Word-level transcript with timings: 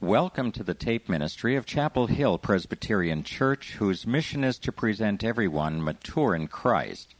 Welcome 0.00 0.52
to 0.52 0.62
the 0.62 0.74
tape 0.74 1.08
ministry 1.08 1.56
of 1.56 1.66
Chapel 1.66 2.06
Hill 2.06 2.38
Presbyterian 2.38 3.24
Church, 3.24 3.72
whose 3.78 4.06
mission 4.06 4.44
is 4.44 4.56
to 4.58 4.70
present 4.70 5.24
everyone 5.24 5.82
mature 5.82 6.36
in 6.36 6.46
Christ. 6.46 7.16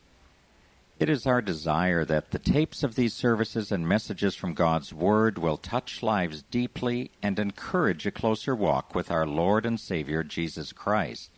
It 1.00 1.08
is 1.08 1.26
our 1.26 1.42
desire 1.42 2.04
that 2.04 2.30
the 2.30 2.38
tapes 2.38 2.84
of 2.84 2.94
these 2.94 3.14
services 3.14 3.72
and 3.72 3.88
messages 3.88 4.36
from 4.36 4.54
God's 4.54 4.94
Word 4.94 5.38
will 5.38 5.56
touch 5.56 6.04
lives 6.04 6.44
deeply 6.52 7.10
and 7.20 7.40
encourage 7.40 8.06
a 8.06 8.12
closer 8.12 8.54
walk 8.54 8.94
with 8.94 9.10
our 9.10 9.26
Lord 9.26 9.66
and 9.66 9.80
Savior 9.80 10.22
Jesus 10.22 10.72
Christ. 10.72 11.32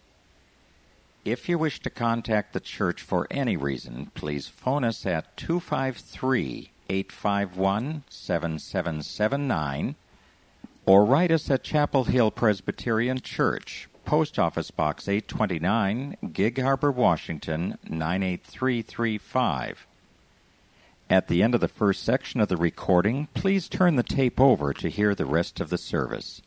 If 1.25 1.48
you 1.48 1.57
wish 1.57 1.80
to 1.80 1.88
contact 1.88 2.52
the 2.52 2.61
church 2.61 3.00
for 3.00 3.27
any 3.30 3.57
reason, 3.57 4.12
please 4.14 4.46
phone 4.46 4.84
us 4.84 5.07
at 5.07 5.38
253 5.38 6.70
851 6.91 8.04
7779 8.11 9.96
or 10.91 11.04
write 11.04 11.30
us 11.30 11.48
at 11.48 11.62
Chapel 11.62 12.03
Hill 12.03 12.32
Presbyterian 12.32 13.21
Church, 13.21 13.89
Post 14.04 14.40
Office 14.40 14.72
Box 14.72 15.07
829, 15.07 16.17
Gig 16.32 16.61
Harbor, 16.61 16.90
Washington 16.90 17.79
98335. 17.89 19.86
At 21.08 21.29
the 21.29 21.45
end 21.45 21.54
of 21.54 21.61
the 21.61 21.68
first 21.68 22.03
section 22.03 22.40
of 22.40 22.48
the 22.48 22.57
recording, 22.57 23.29
please 23.34 23.68
turn 23.68 23.95
the 23.95 24.03
tape 24.03 24.40
over 24.40 24.72
to 24.72 24.89
hear 24.89 25.14
the 25.14 25.26
rest 25.26 25.61
of 25.61 25.71
the 25.71 25.79
service. 25.79 26.43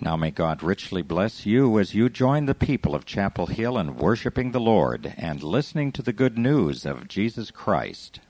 Now 0.00 0.16
may 0.16 0.30
God 0.30 0.62
richly 0.62 1.02
bless 1.02 1.44
you 1.44 1.78
as 1.78 1.94
you 1.94 2.08
join 2.08 2.46
the 2.46 2.54
people 2.54 2.94
of 2.94 3.04
Chapel 3.04 3.48
Hill 3.48 3.76
in 3.76 3.98
worshiping 3.98 4.52
the 4.52 4.60
Lord 4.60 5.12
and 5.18 5.42
listening 5.42 5.92
to 5.92 6.00
the 6.00 6.14
good 6.14 6.38
news 6.38 6.86
of 6.86 7.06
Jesus 7.06 7.50
Christ. 7.50 8.20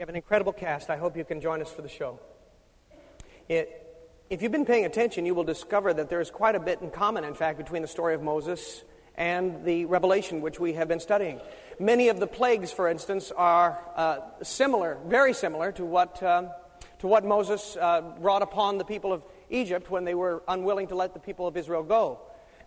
We 0.00 0.02
have 0.02 0.08
an 0.08 0.16
incredible 0.16 0.54
cast. 0.54 0.88
I 0.88 0.96
hope 0.96 1.14
you 1.14 1.26
can 1.26 1.42
join 1.42 1.60
us 1.60 1.70
for 1.70 1.82
the 1.82 1.88
show. 1.90 2.18
It, 3.50 3.86
if 4.30 4.40
you've 4.40 4.50
been 4.50 4.64
paying 4.64 4.86
attention, 4.86 5.26
you 5.26 5.34
will 5.34 5.44
discover 5.44 5.92
that 5.92 6.08
there 6.08 6.22
is 6.22 6.30
quite 6.30 6.54
a 6.54 6.58
bit 6.58 6.80
in 6.80 6.88
common, 6.88 7.22
in 7.22 7.34
fact, 7.34 7.58
between 7.58 7.82
the 7.82 7.88
story 7.88 8.14
of 8.14 8.22
Moses 8.22 8.82
and 9.14 9.62
the 9.62 9.84
Revelation, 9.84 10.40
which 10.40 10.58
we 10.58 10.72
have 10.72 10.88
been 10.88 11.00
studying. 11.00 11.38
Many 11.78 12.08
of 12.08 12.18
the 12.18 12.26
plagues, 12.26 12.72
for 12.72 12.88
instance, 12.88 13.30
are 13.36 13.78
uh, 13.94 14.20
similar, 14.42 14.96
very 15.04 15.34
similar 15.34 15.70
to 15.72 15.84
what, 15.84 16.22
uh, 16.22 16.48
to 17.00 17.06
what 17.06 17.26
Moses 17.26 17.76
uh, 17.78 18.00
brought 18.22 18.40
upon 18.40 18.78
the 18.78 18.86
people 18.86 19.12
of 19.12 19.22
Egypt 19.50 19.90
when 19.90 20.06
they 20.06 20.14
were 20.14 20.42
unwilling 20.48 20.86
to 20.86 20.94
let 20.94 21.12
the 21.12 21.20
people 21.20 21.46
of 21.46 21.58
Israel 21.58 21.82
go. 21.82 22.20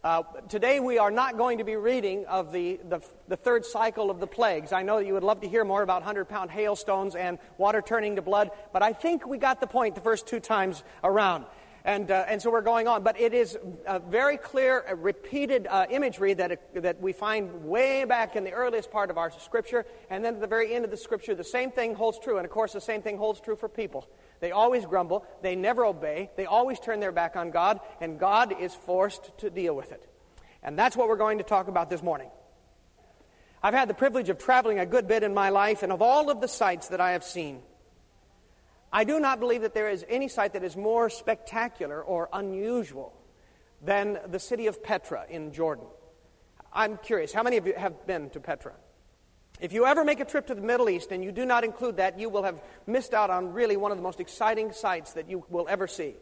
Uh, 0.04 0.22
today 0.50 0.82
we 0.82 0.98
are 0.98 1.12
not 1.12 1.38
going 1.38 1.60
to 1.60 1.64
be 1.64 1.78
reading 1.78 2.26
of 2.26 2.52
the, 2.52 2.78
the, 2.90 3.00
the, 3.30 3.38
third 3.38 3.64
cycle 3.64 4.12
of 4.12 4.20
the 4.20 4.28
plagues. 4.28 4.74
I 4.74 4.82
know 4.84 4.98
that 4.98 5.08
you 5.08 5.14
would 5.14 5.24
love 5.24 5.40
to 5.40 5.48
hear 5.48 5.64
more 5.64 5.82
about 5.82 6.02
100 6.02 6.26
pound 6.26 6.52
hailstones 6.52 7.16
and 7.16 7.40
water 7.58 7.82
turning 7.82 8.18
to 8.18 8.22
blood, 8.22 8.52
but 8.74 8.84
I 8.84 8.92
think 8.92 9.26
we 9.26 9.38
got 9.38 9.62
the 9.62 9.68
point 9.68 9.96
the 9.96 10.02
first 10.02 10.28
two 10.28 10.42
times 10.42 10.84
around. 11.06 11.46
And, 11.86 12.12
uh, 12.12 12.26
and 12.28 12.42
so 12.42 12.52
we're 12.52 12.62
going 12.62 12.88
on. 12.88 13.04
But 13.04 13.20
it 13.20 13.34
is 13.34 13.58
a 13.86 14.00
very 14.00 14.38
clear, 14.38 14.84
a 14.88 14.96
repeated 14.96 15.68
uh, 15.70 15.86
imagery 15.90 16.34
that, 16.34 16.52
it, 16.52 16.84
that 16.84 17.02
we 17.02 17.14
find 17.14 17.66
way 17.66 18.04
back 18.04 18.36
in 18.36 18.44
the 18.44 18.52
earliest 18.52 18.92
part 18.92 19.10
of 19.10 19.18
our 19.18 19.32
scripture. 19.32 19.86
And 20.10 20.24
then 20.24 20.36
at 20.36 20.42
the 20.42 20.48
very 20.48 20.74
end 20.74 20.86
of 20.86 20.92
the 20.92 20.98
scripture, 20.98 21.36
the 21.36 21.44
same 21.44 21.72
thing 21.72 21.96
holds 21.96 22.20
true. 22.20 22.38
And 22.38 22.46
of 22.46 22.52
course, 22.52 22.74
the 22.74 22.82
same 22.82 23.02
thing 23.02 23.18
holds 23.18 23.40
true 23.42 23.56
for 23.56 23.70
people. 23.70 24.08
They 24.44 24.52
always 24.52 24.86
grumble, 24.86 25.26
they 25.42 25.56
never 25.56 25.86
obey, 25.86 26.30
they 26.36 26.46
always 26.46 26.78
turn 26.78 27.00
their 27.00 27.14
back 27.14 27.38
on 27.38 27.50
God, 27.50 27.80
and 28.02 28.20
God 28.20 28.54
is 28.60 28.76
forced 28.76 29.32
to 29.38 29.50
deal 29.50 29.74
with 29.74 29.94
it. 29.94 30.06
And 30.62 30.78
that's 30.78 30.98
what 30.98 31.08
we're 31.08 31.16
going 31.16 31.38
to 31.38 31.46
talk 31.46 31.70
about 31.70 31.90
this 31.90 32.04
morning. 32.04 32.30
I've 33.64 33.74
had 33.74 33.88
the 33.88 33.94
privilege 33.94 34.28
of 34.28 34.38
traveling 34.38 34.80
a 34.80 34.86
good 34.86 35.08
bit 35.08 35.24
in 35.24 35.34
my 35.34 35.48
life, 35.48 35.82
and 35.82 35.94
of 35.94 36.02
all 36.02 36.30
of 36.30 36.42
the 36.42 36.50
sights 36.50 36.90
that 36.90 37.00
I 37.00 37.12
have 37.12 37.24
seen, 37.24 37.62
I 38.92 39.06
do 39.06 39.18
not 39.18 39.40
believe 39.40 39.62
that 39.62 39.74
there 39.74 39.90
is 39.90 40.06
any 40.10 40.28
sight 40.28 40.52
that 40.52 40.64
is 40.66 40.76
more 40.76 41.10
spectacular 41.10 42.04
or 42.04 42.28
unusual 42.34 43.14
than 43.82 44.20
the 44.28 44.40
city 44.40 44.68
of 44.68 44.84
Petra 44.84 45.26
in 45.30 45.54
Jordan. 45.54 45.86
I'm 46.74 46.98
curious, 46.98 47.32
how 47.32 47.44
many 47.44 47.56
of 47.56 47.66
you 47.66 47.76
have 47.78 48.06
been 48.06 48.30
to 48.32 48.42
Petra? 48.42 48.74
If 49.60 49.72
you 49.72 49.86
ever 49.86 50.04
make 50.04 50.20
a 50.20 50.26
trip 50.26 50.48
to 50.48 50.56
the 50.56 50.62
Middle 50.62 50.90
East 50.90 51.12
and 51.12 51.24
you 51.24 51.32
do 51.32 51.46
not 51.46 51.64
include 51.64 51.98
that, 51.98 52.20
you 52.20 52.30
will 52.30 52.44
have 52.44 52.62
missed 52.88 53.14
out 53.14 53.30
on 53.30 53.54
really 53.54 53.78
one 53.78 53.92
of 53.92 53.98
the 53.98 54.04
most 54.04 54.20
exciting 54.20 54.72
sights 54.72 55.14
that 55.14 55.30
you 55.30 55.46
will 55.50 55.68
ever 55.70 55.88
see. 55.88 56.16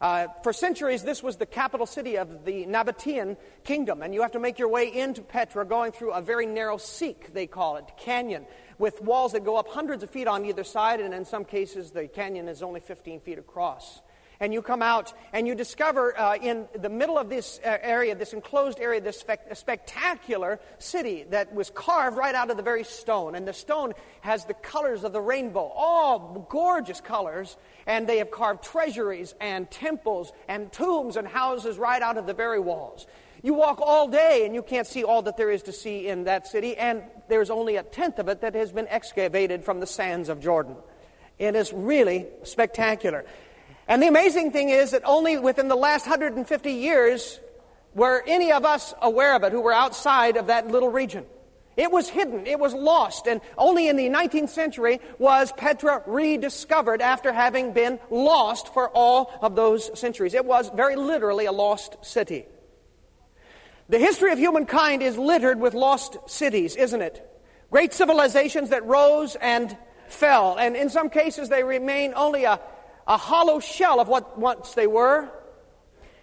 Uh, 0.00 0.28
for 0.42 0.50
centuries, 0.50 1.02
this 1.02 1.22
was 1.22 1.36
the 1.36 1.44
capital 1.44 1.84
city 1.84 2.16
of 2.16 2.46
the 2.46 2.64
Nabatean 2.64 3.36
kingdom, 3.64 4.00
and 4.00 4.14
you 4.14 4.22
have 4.22 4.32
to 4.32 4.38
make 4.38 4.58
your 4.58 4.68
way 4.68 4.90
into 4.90 5.20
Petra 5.20 5.66
going 5.66 5.92
through 5.92 6.12
a 6.12 6.22
very 6.22 6.46
narrow 6.46 6.78
Siq, 6.78 7.34
they 7.34 7.46
call 7.46 7.76
it, 7.76 7.84
canyon, 7.98 8.46
with 8.78 9.02
walls 9.02 9.32
that 9.32 9.44
go 9.44 9.56
up 9.56 9.68
hundreds 9.68 10.02
of 10.02 10.08
feet 10.08 10.26
on 10.26 10.46
either 10.46 10.64
side, 10.64 11.00
and 11.00 11.12
in 11.12 11.26
some 11.26 11.44
cases, 11.44 11.90
the 11.90 12.08
canyon 12.08 12.48
is 12.48 12.62
only 12.62 12.80
15 12.80 13.20
feet 13.20 13.38
across 13.38 14.00
and 14.40 14.54
you 14.54 14.62
come 14.62 14.80
out 14.80 15.12
and 15.34 15.46
you 15.46 15.54
discover 15.54 16.18
uh, 16.18 16.36
in 16.36 16.66
the 16.74 16.88
middle 16.88 17.18
of 17.18 17.28
this 17.28 17.60
uh, 17.64 17.76
area, 17.82 18.14
this 18.14 18.32
enclosed 18.32 18.80
area, 18.80 19.00
this 19.00 19.20
spe- 19.20 19.52
spectacular 19.52 20.58
city 20.78 21.26
that 21.30 21.54
was 21.54 21.68
carved 21.70 22.16
right 22.16 22.34
out 22.34 22.50
of 22.50 22.56
the 22.56 22.62
very 22.62 22.84
stone. 22.84 23.34
And 23.34 23.46
the 23.46 23.52
stone 23.52 23.92
has 24.22 24.46
the 24.46 24.54
colors 24.54 25.04
of 25.04 25.12
the 25.12 25.20
rainbow, 25.20 25.70
all 25.76 26.46
gorgeous 26.48 27.02
colors. 27.02 27.58
And 27.86 28.06
they 28.06 28.18
have 28.18 28.30
carved 28.30 28.64
treasuries 28.64 29.34
and 29.40 29.70
temples 29.70 30.32
and 30.48 30.72
tombs 30.72 31.16
and 31.16 31.28
houses 31.28 31.76
right 31.76 32.00
out 32.00 32.16
of 32.16 32.26
the 32.26 32.34
very 32.34 32.60
walls. 32.60 33.06
You 33.42 33.54
walk 33.54 33.80
all 33.80 34.08
day 34.08 34.44
and 34.44 34.54
you 34.54 34.62
can't 34.62 34.86
see 34.86 35.04
all 35.04 35.22
that 35.22 35.36
there 35.36 35.50
is 35.50 35.62
to 35.64 35.72
see 35.72 36.08
in 36.08 36.24
that 36.24 36.46
city, 36.46 36.76
and 36.76 37.02
there's 37.28 37.48
only 37.48 37.76
a 37.76 37.82
tenth 37.82 38.18
of 38.18 38.28
it 38.28 38.42
that 38.42 38.54
has 38.54 38.70
been 38.70 38.86
excavated 38.88 39.64
from 39.64 39.80
the 39.80 39.86
sands 39.86 40.28
of 40.28 40.40
Jordan. 40.40 40.76
It 41.38 41.56
is 41.56 41.72
really 41.72 42.26
spectacular. 42.42 43.24
And 43.88 44.02
the 44.02 44.08
amazing 44.08 44.52
thing 44.52 44.68
is 44.68 44.92
that 44.92 45.02
only 45.04 45.38
within 45.38 45.68
the 45.68 45.76
last 45.76 46.06
150 46.06 46.72
years 46.72 47.40
were 47.94 48.22
any 48.26 48.52
of 48.52 48.64
us 48.64 48.94
aware 49.02 49.34
of 49.34 49.42
it 49.42 49.52
who 49.52 49.60
were 49.60 49.72
outside 49.72 50.36
of 50.36 50.46
that 50.46 50.68
little 50.68 50.90
region. 50.90 51.26
It 51.76 51.90
was 51.90 52.08
hidden, 52.08 52.46
it 52.46 52.58
was 52.58 52.74
lost, 52.74 53.26
and 53.26 53.40
only 53.56 53.88
in 53.88 53.96
the 53.96 54.08
19th 54.08 54.50
century 54.50 55.00
was 55.18 55.52
Petra 55.52 56.02
rediscovered 56.06 57.00
after 57.00 57.32
having 57.32 57.72
been 57.72 57.98
lost 58.10 58.74
for 58.74 58.90
all 58.90 59.32
of 59.40 59.56
those 59.56 59.98
centuries. 59.98 60.34
It 60.34 60.44
was 60.44 60.70
very 60.74 60.96
literally 60.96 61.46
a 61.46 61.52
lost 61.52 61.96
city. 62.02 62.46
The 63.88 63.98
history 63.98 64.30
of 64.30 64.38
humankind 64.38 65.02
is 65.02 65.16
littered 65.16 65.58
with 65.58 65.74
lost 65.74 66.18
cities, 66.26 66.76
isn't 66.76 67.00
it? 67.00 67.26
Great 67.70 67.92
civilizations 67.92 68.70
that 68.70 68.84
rose 68.84 69.36
and 69.40 69.76
fell, 70.08 70.56
and 70.58 70.76
in 70.76 70.90
some 70.90 71.08
cases 71.08 71.48
they 71.48 71.64
remain 71.64 72.12
only 72.14 72.44
a 72.44 72.60
a 73.10 73.16
hollow 73.16 73.58
shell 73.58 73.98
of 73.98 74.06
what 74.06 74.38
once 74.38 74.74
they 74.74 74.86
were? 74.86 75.28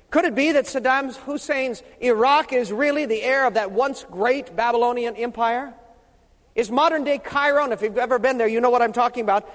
Could 0.09 0.24
it 0.24 0.34
be 0.34 0.53
that 0.53 0.66
Saddam 0.66 1.14
Hussein's 1.18 1.84
Iraq 2.00 2.53
is 2.53 2.72
really 2.72 3.06
the 3.06 3.22
heir 3.22 3.46
of 3.46 3.56
that 3.56 3.72
once 3.72 4.06
great 4.09 4.56
Babylonian 4.56 5.18
empire? 5.18 5.74
Is 6.56 6.72
modern 6.72 7.03
day 7.03 7.18
Cairo, 7.18 7.66
and 7.66 7.74
if 7.74 7.81
you've 7.81 7.98
ever 7.98 8.20
been 8.20 8.38
there, 8.38 8.48
you 8.48 8.62
know 8.62 8.70
what 8.70 8.81
I'm 8.81 8.94
talking 8.94 9.24
about. 9.24 9.50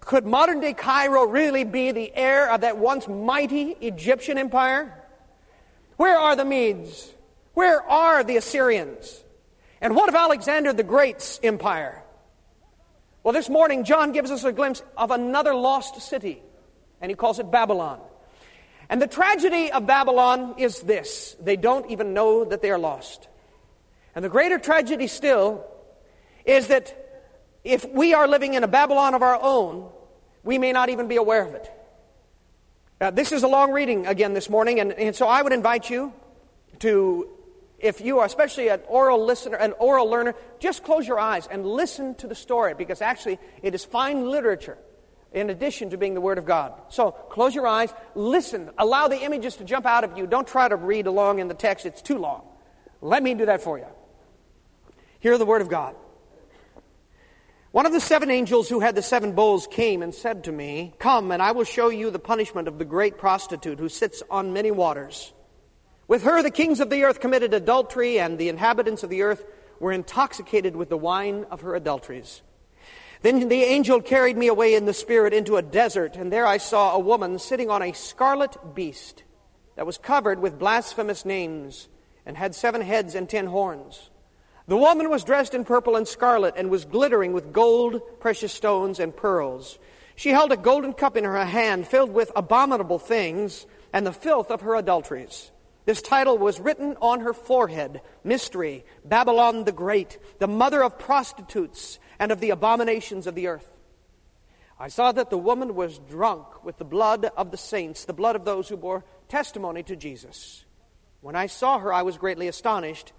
Could 0.00 0.26
modern 0.26 0.58
day 0.58 0.72
Cairo 0.72 1.24
really 1.26 1.62
be 1.62 1.92
the 1.92 2.12
heir 2.12 2.50
of 2.50 2.62
that 2.62 2.78
once 2.78 3.06
mighty 3.06 3.70
Egyptian 3.80 4.36
empire? 4.36 4.92
Where 5.98 6.18
are 6.18 6.34
the 6.34 6.44
Medes? 6.44 7.14
Where 7.54 7.80
are 7.80 8.24
the 8.24 8.38
Assyrians? 8.38 9.22
And 9.80 9.94
what 9.94 10.08
of 10.08 10.16
Alexander 10.16 10.72
the 10.72 10.82
Great's 10.82 11.38
empire? 11.44 12.02
Well, 13.22 13.32
this 13.32 13.48
morning, 13.48 13.84
John 13.84 14.10
gives 14.10 14.32
us 14.32 14.42
a 14.42 14.50
glimpse 14.50 14.82
of 14.96 15.12
another 15.12 15.54
lost 15.54 16.00
city 16.00 16.42
and 17.00 17.10
he 17.10 17.14
calls 17.14 17.38
it 17.38 17.50
Babylon. 17.50 18.00
And 18.88 19.02
the 19.02 19.06
tragedy 19.06 19.72
of 19.72 19.86
Babylon 19.86 20.54
is 20.58 20.80
this 20.80 21.36
they 21.40 21.56
don't 21.56 21.90
even 21.90 22.14
know 22.14 22.44
that 22.44 22.62
they 22.62 22.70
are 22.70 22.78
lost. 22.78 23.28
And 24.14 24.24
the 24.24 24.28
greater 24.28 24.58
tragedy 24.58 25.08
still 25.08 25.64
is 26.44 26.68
that 26.68 27.02
if 27.64 27.84
we 27.90 28.14
are 28.14 28.28
living 28.28 28.54
in 28.54 28.62
a 28.62 28.68
Babylon 28.68 29.14
of 29.14 29.22
our 29.22 29.38
own, 29.40 29.90
we 30.44 30.56
may 30.56 30.72
not 30.72 30.88
even 30.88 31.08
be 31.08 31.16
aware 31.16 31.44
of 31.44 31.54
it. 31.54 31.70
Uh, 33.00 33.10
this 33.10 33.32
is 33.32 33.42
a 33.42 33.48
long 33.48 33.72
reading 33.72 34.06
again 34.06 34.32
this 34.32 34.48
morning, 34.48 34.80
and, 34.80 34.92
and 34.92 35.14
so 35.14 35.26
I 35.26 35.42
would 35.42 35.52
invite 35.52 35.90
you 35.90 36.14
to, 36.78 37.28
if 37.78 38.00
you 38.00 38.20
are 38.20 38.24
especially 38.24 38.68
an 38.68 38.80
oral 38.86 39.22
listener, 39.22 39.56
an 39.56 39.72
oral 39.72 40.08
learner, 40.08 40.34
just 40.60 40.82
close 40.82 41.06
your 41.06 41.18
eyes 41.18 41.46
and 41.50 41.66
listen 41.66 42.14
to 42.16 42.26
the 42.26 42.34
story 42.34 42.72
because 42.72 43.02
actually 43.02 43.38
it 43.62 43.74
is 43.74 43.84
fine 43.84 44.30
literature 44.30 44.78
in 45.36 45.50
addition 45.50 45.90
to 45.90 45.98
being 45.98 46.14
the 46.14 46.20
Word 46.20 46.38
of 46.38 46.46
God. 46.46 46.72
So 46.88 47.10
close 47.10 47.54
your 47.54 47.66
eyes, 47.66 47.92
listen, 48.14 48.70
allow 48.78 49.06
the 49.06 49.22
images 49.22 49.56
to 49.56 49.64
jump 49.64 49.84
out 49.84 50.02
of 50.02 50.16
you. 50.16 50.26
Don't 50.26 50.48
try 50.48 50.66
to 50.66 50.76
read 50.76 51.06
along 51.06 51.40
in 51.40 51.48
the 51.48 51.54
text, 51.54 51.84
it's 51.84 52.00
too 52.00 52.16
long. 52.16 52.42
Let 53.02 53.22
me 53.22 53.34
do 53.34 53.44
that 53.46 53.62
for 53.62 53.78
you. 53.78 53.86
Hear 55.20 55.36
the 55.36 55.44
Word 55.44 55.60
of 55.60 55.68
God. 55.68 55.94
One 57.70 57.84
of 57.84 57.92
the 57.92 58.00
seven 58.00 58.30
angels 58.30 58.70
who 58.70 58.80
had 58.80 58.94
the 58.94 59.02
seven 59.02 59.32
bowls 59.32 59.66
came 59.66 60.02
and 60.02 60.14
said 60.14 60.44
to 60.44 60.52
me, 60.52 60.94
Come, 60.98 61.30
and 61.30 61.42
I 61.42 61.52
will 61.52 61.64
show 61.64 61.90
you 61.90 62.10
the 62.10 62.18
punishment 62.18 62.66
of 62.66 62.78
the 62.78 62.86
great 62.86 63.18
prostitute 63.18 63.78
who 63.78 63.90
sits 63.90 64.22
on 64.30 64.54
many 64.54 64.70
waters. 64.70 65.34
With 66.08 66.22
her, 66.22 66.42
the 66.42 66.50
kings 66.50 66.80
of 66.80 66.88
the 66.88 67.04
earth 67.04 67.20
committed 67.20 67.52
adultery, 67.52 68.18
and 68.18 68.38
the 68.38 68.48
inhabitants 68.48 69.02
of 69.02 69.10
the 69.10 69.20
earth 69.20 69.44
were 69.80 69.92
intoxicated 69.92 70.74
with 70.74 70.88
the 70.88 70.96
wine 70.96 71.44
of 71.50 71.60
her 71.60 71.74
adulteries. 71.74 72.40
Then 73.26 73.48
the 73.48 73.64
angel 73.64 74.00
carried 74.00 74.36
me 74.36 74.46
away 74.46 74.76
in 74.76 74.84
the 74.84 74.94
spirit 74.94 75.34
into 75.34 75.56
a 75.56 75.62
desert, 75.62 76.14
and 76.14 76.32
there 76.32 76.46
I 76.46 76.58
saw 76.58 76.94
a 76.94 77.00
woman 77.00 77.40
sitting 77.40 77.68
on 77.70 77.82
a 77.82 77.90
scarlet 77.90 78.56
beast 78.72 79.24
that 79.74 79.84
was 79.84 79.98
covered 79.98 80.38
with 80.38 80.60
blasphemous 80.60 81.24
names 81.24 81.88
and 82.24 82.36
had 82.36 82.54
seven 82.54 82.82
heads 82.82 83.16
and 83.16 83.28
ten 83.28 83.46
horns. 83.46 84.10
The 84.68 84.76
woman 84.76 85.10
was 85.10 85.24
dressed 85.24 85.54
in 85.54 85.64
purple 85.64 85.96
and 85.96 86.06
scarlet 86.06 86.54
and 86.56 86.70
was 86.70 86.84
glittering 86.84 87.32
with 87.32 87.52
gold, 87.52 88.00
precious 88.20 88.52
stones, 88.52 89.00
and 89.00 89.16
pearls. 89.16 89.76
She 90.14 90.30
held 90.30 90.52
a 90.52 90.56
golden 90.56 90.92
cup 90.92 91.16
in 91.16 91.24
her 91.24 91.44
hand 91.44 91.88
filled 91.88 92.12
with 92.12 92.30
abominable 92.36 93.00
things 93.00 93.66
and 93.92 94.06
the 94.06 94.12
filth 94.12 94.52
of 94.52 94.60
her 94.60 94.76
adulteries. 94.76 95.50
This 95.84 96.00
title 96.00 96.38
was 96.38 96.60
written 96.60 96.96
on 97.02 97.18
her 97.22 97.32
forehead 97.32 98.02
Mystery, 98.22 98.84
Babylon 99.04 99.64
the 99.64 99.72
Great, 99.72 100.16
the 100.38 100.46
mother 100.46 100.84
of 100.84 100.96
prostitutes 100.96 101.98
and 102.18 102.32
of 102.32 102.40
the 102.40 102.50
abominations 102.50 103.26
of 103.26 103.34
the 103.34 103.46
earth. 103.46 103.76
I 104.78 104.88
saw 104.88 105.12
that 105.12 105.30
the 105.30 105.38
woman 105.38 105.74
was 105.74 105.98
drunk 105.98 106.64
with 106.64 106.76
the 106.76 106.84
blood 106.84 107.30
of 107.36 107.50
the 107.50 107.56
saints, 107.56 108.04
the 108.04 108.12
blood 108.12 108.36
of 108.36 108.44
those 108.44 108.68
who 108.68 108.76
bore 108.76 109.04
testimony 109.28 109.82
to 109.84 109.96
Jesus. 109.96 110.64
When 111.22 111.34
I 111.34 111.46
saw 111.46 111.78
her, 111.78 111.92
I 111.92 112.02
was 112.02 112.18
greatly 112.18 112.46
astonished. 112.46 113.12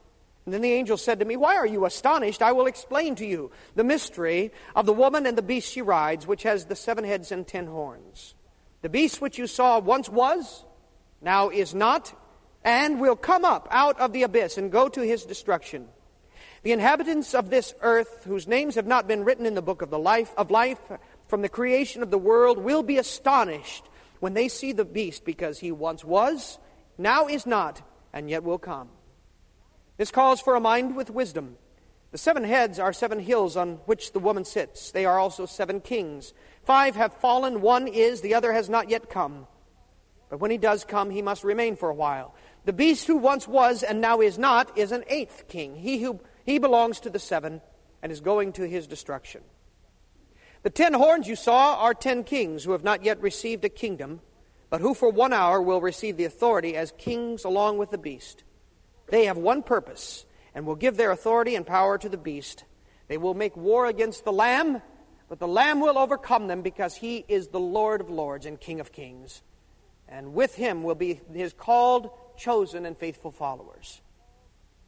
And 0.45 0.53
then 0.53 0.61
the 0.61 0.71
angel 0.71 0.97
said 0.97 1.19
to 1.19 1.25
me, 1.25 1.35
Why 1.35 1.55
are 1.55 1.65
you 1.65 1.85
astonished? 1.85 2.41
I 2.41 2.51
will 2.51 2.67
explain 2.67 3.15
to 3.15 3.25
you 3.25 3.51
the 3.75 3.83
mystery 3.83 4.51
of 4.75 4.85
the 4.85 4.93
woman 4.93 5.25
and 5.25 5.37
the 5.37 5.41
beast 5.41 5.71
she 5.71 5.81
rides, 5.81 6.27
which 6.27 6.43
has 6.43 6.65
the 6.65 6.75
seven 6.75 7.03
heads 7.03 7.31
and 7.31 7.45
ten 7.45 7.67
horns. 7.67 8.35
The 8.81 8.89
beast 8.89 9.19
which 9.19 9.37
you 9.37 9.47
saw 9.47 9.79
once 9.79 10.07
was, 10.07 10.63
now 11.21 11.49
is 11.49 11.73
not, 11.73 12.13
and 12.63 13.01
will 13.01 13.15
come 13.15 13.43
up 13.43 13.67
out 13.71 13.99
of 13.99 14.13
the 14.13 14.23
abyss 14.23 14.57
and 14.57 14.71
go 14.71 14.87
to 14.89 15.01
his 15.01 15.25
destruction. 15.25 15.89
The 16.67 16.73
inhabitants 16.73 17.33
of 17.33 17.49
this 17.49 17.73
earth, 17.81 18.25
whose 18.25 18.45
names 18.45 18.75
have 18.75 18.85
not 18.85 19.07
been 19.07 19.23
written 19.23 19.45
in 19.45 19.55
the 19.55 19.61
book 19.61 19.81
of 19.81 19.89
the 19.89 19.97
life 19.97 20.33
of 20.35 20.51
life 20.51 20.81
from 21.29 21.41
the 21.41 21.47
creation 21.47 22.03
of 22.03 22.11
the 22.11 22.17
world, 22.17 22.57
will 22.57 22.83
be 22.83 22.97
astonished 22.97 23.85
when 24.19 24.33
they 24.33 24.49
see 24.49 24.73
the 24.73 24.83
beast, 24.83 25.23
because 25.23 25.59
he 25.59 25.71
once 25.71 26.03
was, 26.03 26.59
now 26.97 27.27
is 27.27 27.45
not, 27.45 27.81
and 28.11 28.29
yet 28.29 28.43
will 28.43 28.57
come. 28.57 28.89
This 29.95 30.11
calls 30.11 30.41
for 30.41 30.55
a 30.55 30.59
mind 30.59 30.97
with 30.97 31.09
wisdom. 31.09 31.55
The 32.11 32.17
seven 32.17 32.43
heads 32.43 32.79
are 32.79 32.91
seven 32.91 33.19
hills 33.19 33.55
on 33.55 33.75
which 33.85 34.11
the 34.11 34.19
woman 34.19 34.43
sits. 34.43 34.91
They 34.91 35.05
are 35.05 35.19
also 35.19 35.45
seven 35.45 35.79
kings. 35.79 36.33
Five 36.65 36.97
have 36.97 37.13
fallen, 37.13 37.61
one 37.61 37.87
is, 37.87 38.19
the 38.19 38.33
other 38.33 38.51
has 38.51 38.67
not 38.67 38.89
yet 38.89 39.09
come. 39.09 39.47
But 40.29 40.41
when 40.41 40.51
he 40.51 40.57
does 40.57 40.83
come, 40.83 41.11
he 41.11 41.21
must 41.21 41.45
remain 41.45 41.77
for 41.77 41.89
a 41.89 41.95
while. 41.95 42.35
The 42.65 42.73
beast 42.73 43.07
who 43.07 43.15
once 43.15 43.47
was 43.47 43.83
and 43.83 44.01
now 44.01 44.19
is 44.19 44.37
not 44.37 44.77
is 44.77 44.91
an 44.91 45.05
eighth 45.07 45.47
king. 45.47 45.73
He 45.73 45.99
who 45.99 46.19
he 46.47 46.59
belongs 46.59 47.01
to 47.01 47.09
the 47.09 47.19
seven 47.19 47.61
and 48.01 48.09
is 48.09 48.21
going 48.21 48.53
to 48.53 48.67
his 48.67 48.87
destruction. 48.87 49.41
The 50.63 50.69
ten 50.69 50.93
horns 50.93 51.27
you 51.27 51.35
saw 51.35 51.75
are 51.75 51.93
ten 51.93 52.23
kings 52.23 52.63
who 52.63 52.71
have 52.71 52.85
not 52.85 53.03
yet 53.03 53.21
received 53.21 53.65
a 53.65 53.69
kingdom, 53.69 54.21
but 54.69 54.79
who 54.79 54.93
for 54.93 55.09
one 55.09 55.33
hour 55.33 55.61
will 55.61 55.81
receive 55.81 56.15
the 56.15 56.23
authority 56.23 56.77
as 56.77 56.93
kings 56.97 57.43
along 57.43 57.79
with 57.79 57.91
the 57.91 57.97
beast. 57.97 58.45
They 59.07 59.25
have 59.25 59.37
one 59.37 59.61
purpose 59.61 60.25
and 60.55 60.65
will 60.65 60.75
give 60.75 60.95
their 60.95 61.11
authority 61.11 61.53
and 61.53 61.67
power 61.67 61.97
to 61.97 62.07
the 62.07 62.17
beast. 62.17 62.63
They 63.09 63.17
will 63.17 63.33
make 63.33 63.57
war 63.57 63.85
against 63.85 64.23
the 64.23 64.31
Lamb, 64.31 64.81
but 65.27 65.39
the 65.39 65.47
Lamb 65.49 65.81
will 65.81 65.97
overcome 65.97 66.47
them 66.47 66.61
because 66.61 66.95
he 66.95 67.25
is 67.27 67.49
the 67.49 67.59
Lord 67.59 67.99
of 67.99 68.09
lords 68.09 68.45
and 68.45 68.57
King 68.57 68.79
of 68.79 68.93
kings. 68.93 69.41
And 70.07 70.33
with 70.33 70.55
him 70.55 70.83
will 70.83 70.95
be 70.95 71.19
his 71.33 71.51
called, 71.51 72.09
chosen, 72.37 72.85
and 72.85 72.97
faithful 72.97 73.31
followers. 73.31 74.01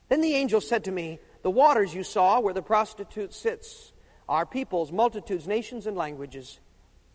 Then 0.07 0.21
the 0.21 0.35
angel 0.35 0.61
said 0.61 0.85
to 0.85 0.91
me, 0.91 1.19
The 1.41 1.51
waters 1.51 1.93
you 1.93 2.03
saw 2.03 2.39
where 2.39 2.53
the 2.53 2.61
prostitute 2.61 3.33
sits 3.33 3.93
are 4.27 4.45
peoples, 4.45 4.91
multitudes, 4.91 5.47
nations, 5.47 5.87
and 5.87 5.95
languages. 5.97 6.59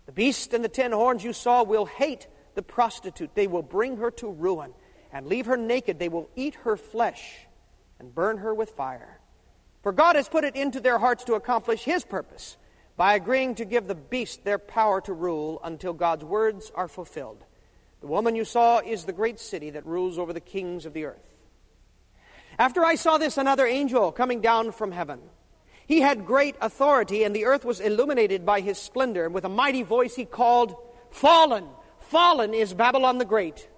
The 0.06 0.12
beast 0.12 0.52
and 0.54 0.64
the 0.64 0.68
ten 0.68 0.92
horns 0.92 1.24
you 1.24 1.32
saw 1.32 1.62
will 1.62 1.86
hate 1.86 2.26
the 2.54 2.62
prostitute. 2.62 3.34
They 3.34 3.46
will 3.46 3.62
bring 3.62 3.98
her 3.98 4.10
to 4.12 4.28
ruin 4.28 4.72
and 5.12 5.26
leave 5.26 5.46
her 5.46 5.56
naked. 5.56 5.98
They 5.98 6.08
will 6.08 6.28
eat 6.36 6.54
her 6.56 6.76
flesh 6.76 7.46
and 7.98 8.14
burn 8.14 8.38
her 8.38 8.54
with 8.54 8.70
fire. 8.70 9.20
For 9.82 9.92
God 9.92 10.16
has 10.16 10.28
put 10.28 10.44
it 10.44 10.56
into 10.56 10.80
their 10.80 10.98
hearts 10.98 11.24
to 11.24 11.34
accomplish 11.34 11.84
His 11.84 12.04
purpose 12.04 12.56
by 12.96 13.14
agreeing 13.14 13.56
to 13.56 13.64
give 13.64 13.86
the 13.86 13.94
beast 13.94 14.44
their 14.44 14.58
power 14.58 15.00
to 15.02 15.12
rule 15.12 15.60
until 15.62 15.92
God's 15.92 16.24
words 16.24 16.72
are 16.74 16.88
fulfilled. 16.88 17.44
The 18.00 18.06
woman 18.06 18.36
you 18.36 18.44
saw 18.44 18.80
is 18.80 19.04
the 19.04 19.12
great 19.12 19.40
city 19.40 19.70
that 19.70 19.86
rules 19.86 20.18
over 20.18 20.32
the 20.32 20.40
kings 20.40 20.86
of 20.86 20.94
the 20.94 21.04
earth. 21.04 21.33
After 22.58 22.84
I 22.84 22.94
saw 22.94 23.18
this, 23.18 23.38
another 23.38 23.66
angel 23.66 24.12
coming 24.12 24.40
down 24.40 24.72
from 24.72 24.92
heaven. 24.92 25.20
He 25.86 26.00
had 26.00 26.26
great 26.26 26.56
authority, 26.60 27.24
and 27.24 27.34
the 27.34 27.44
earth 27.44 27.64
was 27.64 27.80
illuminated 27.80 28.46
by 28.46 28.60
his 28.60 28.78
splendor. 28.78 29.26
And 29.26 29.34
with 29.34 29.44
a 29.44 29.50
mighty 29.50 29.82
voice, 29.82 30.14
he 30.14 30.24
called, 30.24 30.74
Fallen! 31.10 31.66
Fallen 31.98 32.54
is 32.54 32.74
Babylon 32.74 33.18
the 33.18 33.24
Great 33.24 33.68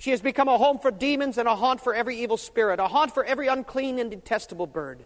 she 0.00 0.12
has 0.12 0.22
become 0.22 0.48
a 0.48 0.56
home 0.56 0.78
for 0.78 0.90
demons 0.90 1.36
and 1.36 1.46
a 1.46 1.54
haunt 1.54 1.82
for 1.82 1.94
every 1.94 2.16
evil 2.20 2.38
spirit, 2.38 2.80
a 2.80 2.88
haunt 2.88 3.12
for 3.12 3.22
every 3.22 3.48
unclean 3.48 3.98
and 3.98 4.10
detestable 4.10 4.66
bird. 4.66 5.04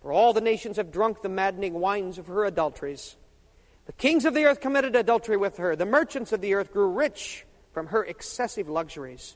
For 0.00 0.12
all 0.12 0.32
the 0.32 0.40
nations 0.40 0.76
have 0.76 0.92
drunk 0.92 1.22
the 1.22 1.28
maddening 1.28 1.74
wines 1.74 2.18
of 2.18 2.28
her 2.28 2.44
adulteries. 2.44 3.16
The 3.86 3.92
kings 3.94 4.24
of 4.24 4.34
the 4.34 4.44
earth 4.44 4.60
committed 4.60 4.94
adultery 4.94 5.36
with 5.36 5.56
her. 5.56 5.74
The 5.74 5.86
merchants 5.86 6.30
of 6.30 6.40
the 6.40 6.54
earth 6.54 6.72
grew 6.72 6.88
rich 6.88 7.46
from 7.72 7.88
her 7.88 8.04
excessive 8.04 8.68
luxuries. 8.68 9.34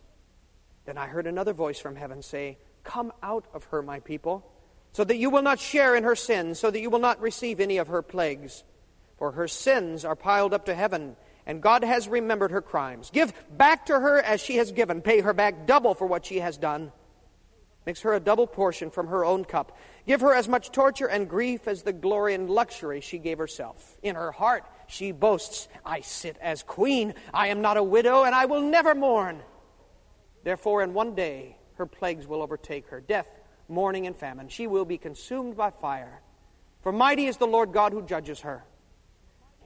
Then 0.84 0.96
I 0.96 1.08
heard 1.08 1.26
another 1.26 1.52
voice 1.52 1.80
from 1.80 1.96
heaven 1.96 2.22
say, 2.22 2.58
Come 2.84 3.12
out 3.22 3.46
of 3.54 3.64
her, 3.64 3.82
my 3.82 4.00
people, 4.00 4.44
so 4.92 5.04
that 5.04 5.16
you 5.16 5.30
will 5.30 5.42
not 5.42 5.58
share 5.58 5.94
in 5.94 6.04
her 6.04 6.16
sins, 6.16 6.58
so 6.58 6.70
that 6.70 6.80
you 6.80 6.90
will 6.90 6.98
not 6.98 7.20
receive 7.20 7.60
any 7.60 7.78
of 7.78 7.88
her 7.88 8.02
plagues. 8.02 8.64
For 9.18 9.32
her 9.32 9.48
sins 9.48 10.04
are 10.04 10.16
piled 10.16 10.52
up 10.52 10.66
to 10.66 10.74
heaven 10.74 11.16
and 11.46 11.60
God 11.60 11.84
has 11.84 12.08
remembered 12.08 12.52
her 12.52 12.62
crimes. 12.62 13.10
Give 13.10 13.32
back 13.56 13.86
to 13.86 13.98
her 13.98 14.20
as 14.20 14.40
she 14.40 14.56
has 14.56 14.72
given. 14.72 15.02
Pay 15.02 15.20
her 15.20 15.32
back 15.32 15.66
double 15.66 15.94
for 15.94 16.06
what 16.06 16.24
she 16.24 16.38
has 16.38 16.56
done. 16.56 16.92
Mix 17.84 18.02
her 18.02 18.14
a 18.14 18.20
double 18.20 18.46
portion 18.46 18.90
from 18.90 19.08
her 19.08 19.24
own 19.24 19.44
cup. 19.44 19.76
Give 20.06 20.20
her 20.20 20.32
as 20.32 20.46
much 20.46 20.70
torture 20.70 21.08
and 21.08 21.28
grief 21.28 21.66
as 21.66 21.82
the 21.82 21.92
glory 21.92 22.34
and 22.34 22.48
luxury 22.48 23.00
she 23.00 23.18
gave 23.18 23.38
herself. 23.38 23.98
In 24.04 24.14
her 24.14 24.30
heart, 24.30 24.64
she 24.86 25.10
boasts, 25.10 25.68
I 25.84 26.00
sit 26.00 26.36
as 26.40 26.62
queen. 26.62 27.14
I 27.34 27.48
am 27.48 27.60
not 27.60 27.76
a 27.76 27.82
widow, 27.82 28.22
and 28.22 28.36
I 28.36 28.44
will 28.44 28.60
never 28.60 28.94
mourn. 28.94 29.42
Therefore, 30.44 30.82
in 30.82 30.94
one 30.94 31.16
day, 31.16 31.56
her 31.82 31.86
plagues 31.86 32.28
will 32.28 32.42
overtake 32.42 32.86
her 32.90 33.00
death, 33.00 33.28
mourning, 33.68 34.06
and 34.06 34.14
famine. 34.14 34.48
She 34.48 34.68
will 34.68 34.84
be 34.84 34.98
consumed 34.98 35.56
by 35.56 35.70
fire. 35.70 36.22
For 36.80 36.92
mighty 36.92 37.26
is 37.26 37.38
the 37.38 37.46
Lord 37.48 37.72
God 37.72 37.92
who 37.92 38.02
judges 38.02 38.42
her. 38.42 38.62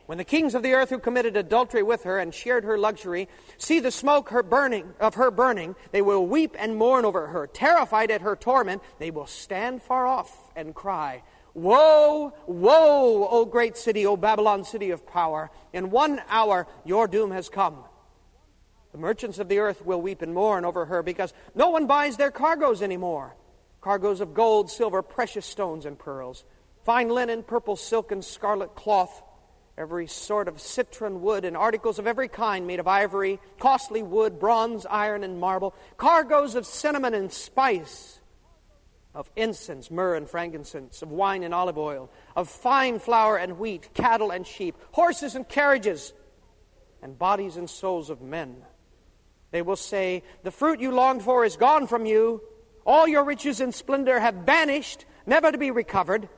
When 0.07 0.17
the 0.17 0.25
kings 0.25 0.55
of 0.55 0.63
the 0.63 0.73
earth 0.73 0.89
who 0.89 0.99
committed 0.99 1.37
adultery 1.37 1.83
with 1.83 2.05
her 2.05 2.19
and 2.19 2.33
shared 2.33 2.65
her 2.65 2.79
luxury 2.79 3.29
see 3.59 3.81
the 3.81 3.91
smoke 3.91 4.31
her 4.31 4.43
burning, 4.43 4.95
of 4.99 5.17
her 5.17 5.31
burning, 5.31 5.77
they 5.91 6.01
will 6.01 6.27
weep 6.27 6.57
and 6.59 6.77
mourn 6.77 7.05
over 7.05 7.27
her. 7.27 7.47
Terrified 7.47 8.11
at 8.11 8.23
her 8.23 8.35
torment, 8.35 8.81
they 8.99 9.11
will 9.11 9.27
stand 9.27 9.83
far 9.83 10.07
off 10.07 10.51
and 10.57 10.75
cry, 10.75 11.23
Woe, 11.53 12.33
woe, 12.47 13.29
O 13.31 13.45
great 13.45 13.77
city, 13.77 14.07
O 14.07 14.17
Babylon, 14.17 14.65
city 14.65 14.91
of 14.91 15.07
power! 15.07 15.51
In 15.75 15.91
one 15.91 16.23
hour 16.31 16.67
your 16.87 17.09
doom 17.09 17.31
has 17.33 17.51
come. 17.51 17.85
The 18.97 19.03
merchants 19.03 19.39
of 19.39 19.51
the 19.51 19.59
earth 19.59 19.85
will 19.85 20.01
weep 20.01 20.23
and 20.23 20.33
mourn 20.33 20.65
over 20.65 20.87
her 20.87 21.03
because 21.03 21.35
no 21.55 21.69
one 21.69 21.87
buys 21.87 22.17
their 22.17 22.31
cargoes 22.31 22.81
anymore. 22.81 23.37
Cargoes 23.83 24.23
of 24.23 24.33
gold, 24.33 24.71
silver, 24.71 25.03
precious 25.03 25.45
stones, 25.45 25.85
and 25.85 25.99
pearls, 25.99 26.45
fine 26.83 27.11
linen, 27.11 27.43
purple 27.43 27.77
silk, 27.77 28.11
and 28.11 28.25
scarlet 28.25 28.75
cloth. 28.75 29.23
Every 29.77 30.07
sort 30.07 30.49
of 30.49 30.63
citron 30.63 31.21
wood, 31.21 31.45
and 31.45 31.59
articles 31.59 31.99
of 31.99 32.07
every 32.07 32.29
kind 32.29 32.67
made 32.67 32.81
of 32.81 32.89
ivory, 32.89 33.39
costly 33.59 34.03
wood, 34.03 34.41
bronze, 34.41 34.87
iron, 34.89 35.25
and 35.25 35.39
marble, 35.39 35.75
cargoes 35.99 36.55
of 36.55 36.65
cinnamon 36.65 37.13
and 37.13 37.31
spice, 37.31 38.19
of 39.15 39.31
incense, 39.37 39.91
myrrh, 39.91 40.15
and 40.15 40.27
frankincense, 40.27 41.03
of 41.03 41.11
wine 41.11 41.43
and 41.43 41.53
olive 41.53 41.77
oil, 41.77 42.11
of 42.35 42.49
fine 42.49 42.99
flour 42.99 43.37
and 43.37 43.59
wheat, 43.59 43.93
cattle 43.93 44.31
and 44.31 44.47
sheep, 44.47 44.75
horses 44.93 45.35
and 45.35 45.47
carriages, 45.47 46.15
and 47.03 47.19
bodies 47.19 47.59
and 47.59 47.69
souls 47.69 48.09
of 48.09 48.23
men. 48.23 48.57
They 49.57 49.63
will 49.63 49.75
say, 49.75 50.23
The 50.43 50.51
fruit 50.51 50.81
you 50.81 50.91
longed 50.91 51.23
for 51.23 51.43
is 51.43 51.57
gone 51.57 51.87
from 51.87 52.05
you. 52.05 52.43
All 52.85 53.09
your 53.09 53.25
riches 53.25 53.63
and 53.63 53.75
splendor 53.75 54.21
have 54.21 54.35
vanished, 54.45 55.07
never 55.25 55.51
to 55.51 55.57
be 55.57 55.71
recovered. 55.71 56.29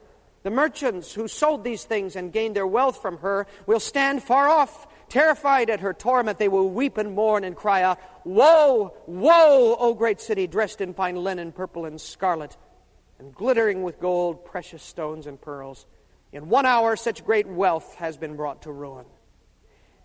The 0.45 0.53
merchants 0.53 1.13
who 1.13 1.27
sold 1.27 1.65
these 1.65 1.83
things 1.83 2.15
and 2.15 2.33
gained 2.33 2.55
their 2.55 2.65
wealth 2.65 3.03
from 3.03 3.19
her 3.19 3.49
will 3.67 3.81
stand 3.81 4.23
far 4.23 4.47
off. 4.47 4.87
Terrified 5.09 5.69
at 5.69 5.81
her 5.81 5.93
torment, 5.93 6.39
they 6.39 6.47
will 6.47 6.71
weep 6.71 6.97
and 6.97 7.17
mourn 7.17 7.43
and 7.43 7.57
cry 7.57 7.83
out, 7.83 7.99
Woe, 8.23 8.95
woe, 9.09 9.77
O 9.81 9.95
great 9.95 10.21
city, 10.21 10.47
dressed 10.47 10.81
in 10.81 10.95
fine 10.95 11.17
linen, 11.17 11.51
purple 11.51 11.87
and 11.87 12.01
scarlet, 12.01 12.57
and 13.19 13.35
glittering 13.35 13.83
with 13.83 13.99
gold, 13.99 14.45
precious 14.45 14.85
stones, 14.85 15.27
and 15.27 15.41
pearls. 15.41 15.87
In 16.31 16.49
one 16.49 16.67
hour, 16.67 16.95
such 16.95 17.25
great 17.25 17.49
wealth 17.49 17.97
has 17.97 18.17
been 18.17 18.37
brought 18.37 18.63
to 18.63 18.71
ruin. 18.71 19.07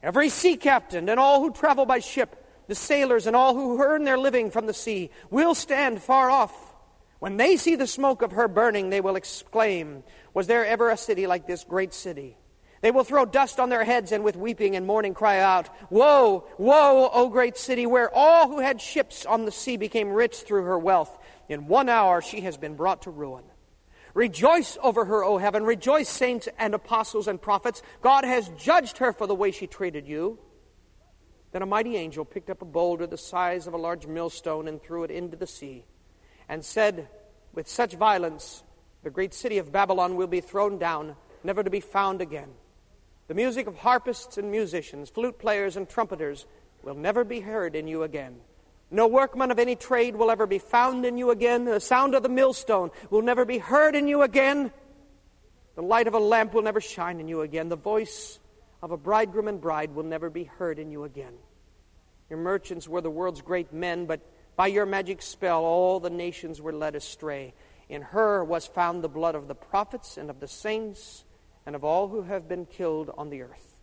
Every 0.01 0.29
sea 0.29 0.57
captain 0.57 1.07
and 1.09 1.19
all 1.19 1.41
who 1.41 1.51
travel 1.51 1.85
by 1.85 1.99
ship, 1.99 2.42
the 2.67 2.75
sailors 2.75 3.27
and 3.27 3.35
all 3.35 3.53
who 3.55 3.81
earn 3.81 4.03
their 4.03 4.17
living 4.17 4.51
from 4.51 4.65
the 4.65 4.73
sea, 4.73 5.09
will 5.29 5.55
stand 5.55 6.01
far 6.01 6.29
off. 6.29 6.53
When 7.19 7.37
they 7.37 7.57
see 7.57 7.75
the 7.75 7.87
smoke 7.87 8.21
of 8.21 8.33
her 8.33 8.47
burning, 8.47 8.89
they 8.89 9.01
will 9.01 9.15
exclaim, 9.15 10.03
Was 10.33 10.47
there 10.47 10.65
ever 10.65 10.89
a 10.89 10.97
city 10.97 11.25
like 11.27 11.47
this 11.47 11.63
great 11.63 11.93
city? 11.93 12.37
They 12.81 12.91
will 12.91 13.05
throw 13.05 13.23
dust 13.23 13.61
on 13.61 13.69
their 13.69 13.85
heads 13.85 14.11
and 14.11 14.25
with 14.25 14.35
weeping 14.35 14.75
and 14.75 14.85
mourning 14.85 15.13
cry 15.13 15.39
out, 15.39 15.69
Woe, 15.89 16.45
woe, 16.57 17.09
O 17.13 17.29
great 17.29 17.55
city, 17.55 17.85
where 17.85 18.13
all 18.13 18.49
who 18.49 18.59
had 18.59 18.81
ships 18.81 19.25
on 19.25 19.45
the 19.45 19.51
sea 19.51 19.77
became 19.77 20.09
rich 20.09 20.39
through 20.39 20.63
her 20.63 20.77
wealth. 20.77 21.17
In 21.47 21.67
one 21.67 21.87
hour 21.87 22.21
she 22.21 22.41
has 22.41 22.57
been 22.57 22.75
brought 22.75 23.03
to 23.03 23.09
ruin. 23.09 23.45
Rejoice 24.13 24.77
over 24.83 25.05
her, 25.05 25.23
O 25.23 25.37
heaven. 25.37 25.63
Rejoice, 25.63 26.09
saints 26.09 26.49
and 26.57 26.73
apostles 26.73 27.29
and 27.29 27.41
prophets. 27.41 27.81
God 28.01 28.25
has 28.25 28.49
judged 28.57 28.97
her 28.97 29.13
for 29.13 29.27
the 29.27 29.35
way 29.35 29.51
she 29.51 29.65
treated 29.65 30.07
you. 30.07 30.37
Then 31.53 31.61
a 31.61 31.67
mighty 31.67 31.95
angel 31.95 32.25
picked 32.25 32.49
up 32.49 32.63
a 32.63 32.65
boulder 32.65 33.05
the 33.05 33.17
size 33.17 33.67
of 33.67 33.75
a 33.75 33.77
large 33.77 34.07
millstone 34.07 34.67
and 34.67 34.81
threw 34.81 35.03
it 35.03 35.11
into 35.11 35.37
the 35.37 35.47
sea, 35.47 35.85
and 36.49 36.65
said, 36.65 37.07
With 37.53 37.67
such 37.67 37.93
violence, 37.93 38.63
the 39.03 39.11
great 39.11 39.35
city 39.35 39.59
of 39.59 39.71
Babylon 39.71 40.15
will 40.15 40.27
be 40.27 40.41
thrown 40.41 40.79
down, 40.79 41.15
never 41.43 41.63
to 41.63 41.69
be 41.69 41.79
found 41.79 42.21
again. 42.21 42.49
The 43.27 43.35
music 43.35 43.67
of 43.67 43.77
harpists 43.77 44.39
and 44.39 44.49
musicians, 44.49 45.11
flute 45.11 45.37
players 45.37 45.77
and 45.77 45.87
trumpeters 45.87 46.47
will 46.81 46.95
never 46.95 47.23
be 47.23 47.39
heard 47.39 47.75
in 47.75 47.87
you 47.87 48.01
again. 48.01 48.37
No 48.89 49.07
workman 49.07 49.51
of 49.51 49.59
any 49.59 49.75
trade 49.75 50.15
will 50.15 50.31
ever 50.31 50.47
be 50.47 50.59
found 50.59 51.05
in 51.05 51.17
you 51.17 51.29
again. 51.29 51.65
The 51.65 51.79
sound 51.79 52.15
of 52.15 52.23
the 52.23 52.29
millstone 52.29 52.89
will 53.11 53.21
never 53.21 53.45
be 53.45 53.59
heard 53.59 53.95
in 53.95 54.07
you 54.07 54.23
again. 54.23 54.71
The 55.75 55.83
light 55.83 56.07
of 56.07 56.13
a 56.15 56.19
lamp 56.19 56.53
will 56.53 56.61
never 56.63 56.81
shine 56.81 57.19
in 57.19 57.27
you 57.27 57.41
again. 57.41 57.69
The 57.69 57.75
voice 57.75 58.39
of 58.83 58.91
a 58.91 58.97
bridegroom 58.97 59.47
and 59.47 59.61
bride 59.61 59.95
will 59.95 60.03
never 60.03 60.29
be 60.29 60.43
heard 60.43 60.77
in 60.77 60.91
you 60.91 61.05
again. 61.05 61.33
Your 62.29 62.37
merchants 62.37 62.85
were 62.85 62.99
the 62.99 63.09
world's 63.09 63.41
great 63.41 63.71
men, 63.71 64.05
but 64.05 64.19
by 64.57 64.67
your 64.67 64.85
magic 64.85 65.21
spell 65.21 65.63
all 65.63 66.01
the 66.01 66.09
nations 66.09 66.61
were 66.61 66.73
led 66.73 66.93
astray. 66.93 67.53
In 67.87 68.01
her 68.01 68.43
was 68.43 68.67
found 68.67 69.01
the 69.01 69.07
blood 69.07 69.35
of 69.35 69.47
the 69.47 69.55
prophets 69.55 70.17
and 70.17 70.29
of 70.29 70.41
the 70.41 70.49
saints 70.49 71.23
and 71.65 71.77
of 71.77 71.85
all 71.85 72.09
who 72.09 72.23
have 72.23 72.49
been 72.49 72.65
killed 72.65 73.09
on 73.17 73.29
the 73.29 73.43
earth. 73.43 73.77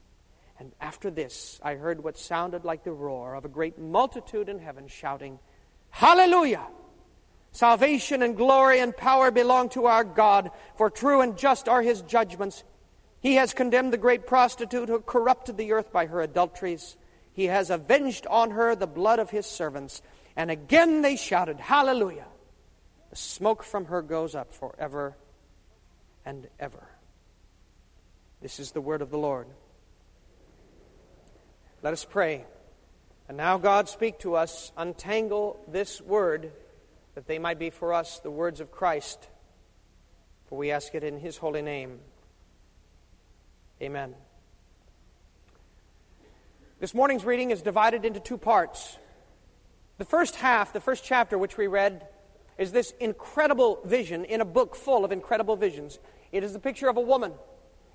And 0.58 0.72
after 0.82 1.10
this, 1.10 1.58
I 1.62 1.76
heard 1.76 2.04
what 2.04 2.18
sounded 2.18 2.66
like 2.66 2.84
the 2.84 2.92
roar 2.92 3.34
of 3.34 3.46
a 3.46 3.48
great 3.48 3.78
multitude 3.78 4.50
in 4.50 4.58
heaven 4.58 4.86
shouting, 4.86 5.38
Hallelujah! 5.88 6.66
Salvation 7.52 8.22
and 8.22 8.36
glory 8.36 8.80
and 8.80 8.94
power 8.94 9.30
belong 9.30 9.70
to 9.70 9.86
our 9.86 10.04
God, 10.04 10.50
for 10.76 10.90
true 10.90 11.22
and 11.22 11.38
just 11.38 11.70
are 11.70 11.80
his 11.80 12.02
judgments. 12.02 12.64
He 13.20 13.34
has 13.34 13.52
condemned 13.52 13.92
the 13.92 13.98
great 13.98 14.26
prostitute 14.26 14.88
who 14.88 15.00
corrupted 15.00 15.56
the 15.56 15.72
earth 15.72 15.92
by 15.92 16.06
her 16.06 16.22
adulteries. 16.22 16.96
He 17.32 17.46
has 17.46 17.70
avenged 17.70 18.26
on 18.26 18.52
her 18.52 18.74
the 18.74 18.86
blood 18.86 19.18
of 19.18 19.30
his 19.30 19.46
servants. 19.46 20.00
And 20.36 20.50
again 20.50 21.02
they 21.02 21.16
shouted, 21.16 21.60
Hallelujah! 21.60 22.26
The 23.10 23.16
smoke 23.16 23.62
from 23.62 23.86
her 23.86 24.02
goes 24.02 24.34
up 24.34 24.54
forever 24.54 25.16
and 26.24 26.48
ever. 26.58 26.88
This 28.40 28.58
is 28.58 28.72
the 28.72 28.80
word 28.80 29.02
of 29.02 29.10
the 29.10 29.18
Lord. 29.18 29.46
Let 31.82 31.92
us 31.92 32.04
pray. 32.04 32.44
And 33.28 33.36
now, 33.36 33.58
God, 33.58 33.88
speak 33.88 34.18
to 34.20 34.34
us, 34.34 34.72
untangle 34.76 35.60
this 35.68 36.00
word, 36.00 36.52
that 37.14 37.26
they 37.26 37.38
might 37.38 37.58
be 37.58 37.70
for 37.70 37.92
us 37.92 38.18
the 38.18 38.30
words 38.30 38.60
of 38.60 38.70
Christ. 38.70 39.28
For 40.46 40.58
we 40.58 40.70
ask 40.70 40.94
it 40.94 41.04
in 41.04 41.18
his 41.18 41.36
holy 41.36 41.62
name. 41.62 42.00
Amen. 43.82 44.14
This 46.78 46.94
morning's 46.94 47.24
reading 47.24 47.50
is 47.50 47.62
divided 47.62 48.04
into 48.04 48.20
two 48.20 48.38
parts. 48.38 48.96
The 49.98 50.04
first 50.04 50.36
half, 50.36 50.72
the 50.72 50.80
first 50.80 51.04
chapter 51.04 51.36
which 51.36 51.56
we 51.56 51.66
read, 51.66 52.06
is 52.58 52.72
this 52.72 52.92
incredible 53.00 53.80
vision 53.84 54.24
in 54.24 54.40
a 54.40 54.44
book 54.44 54.76
full 54.76 55.04
of 55.04 55.12
incredible 55.12 55.56
visions. 55.56 55.98
It 56.32 56.44
is 56.44 56.52
the 56.52 56.58
picture 56.58 56.88
of 56.88 56.96
a 56.96 57.00
woman 57.00 57.32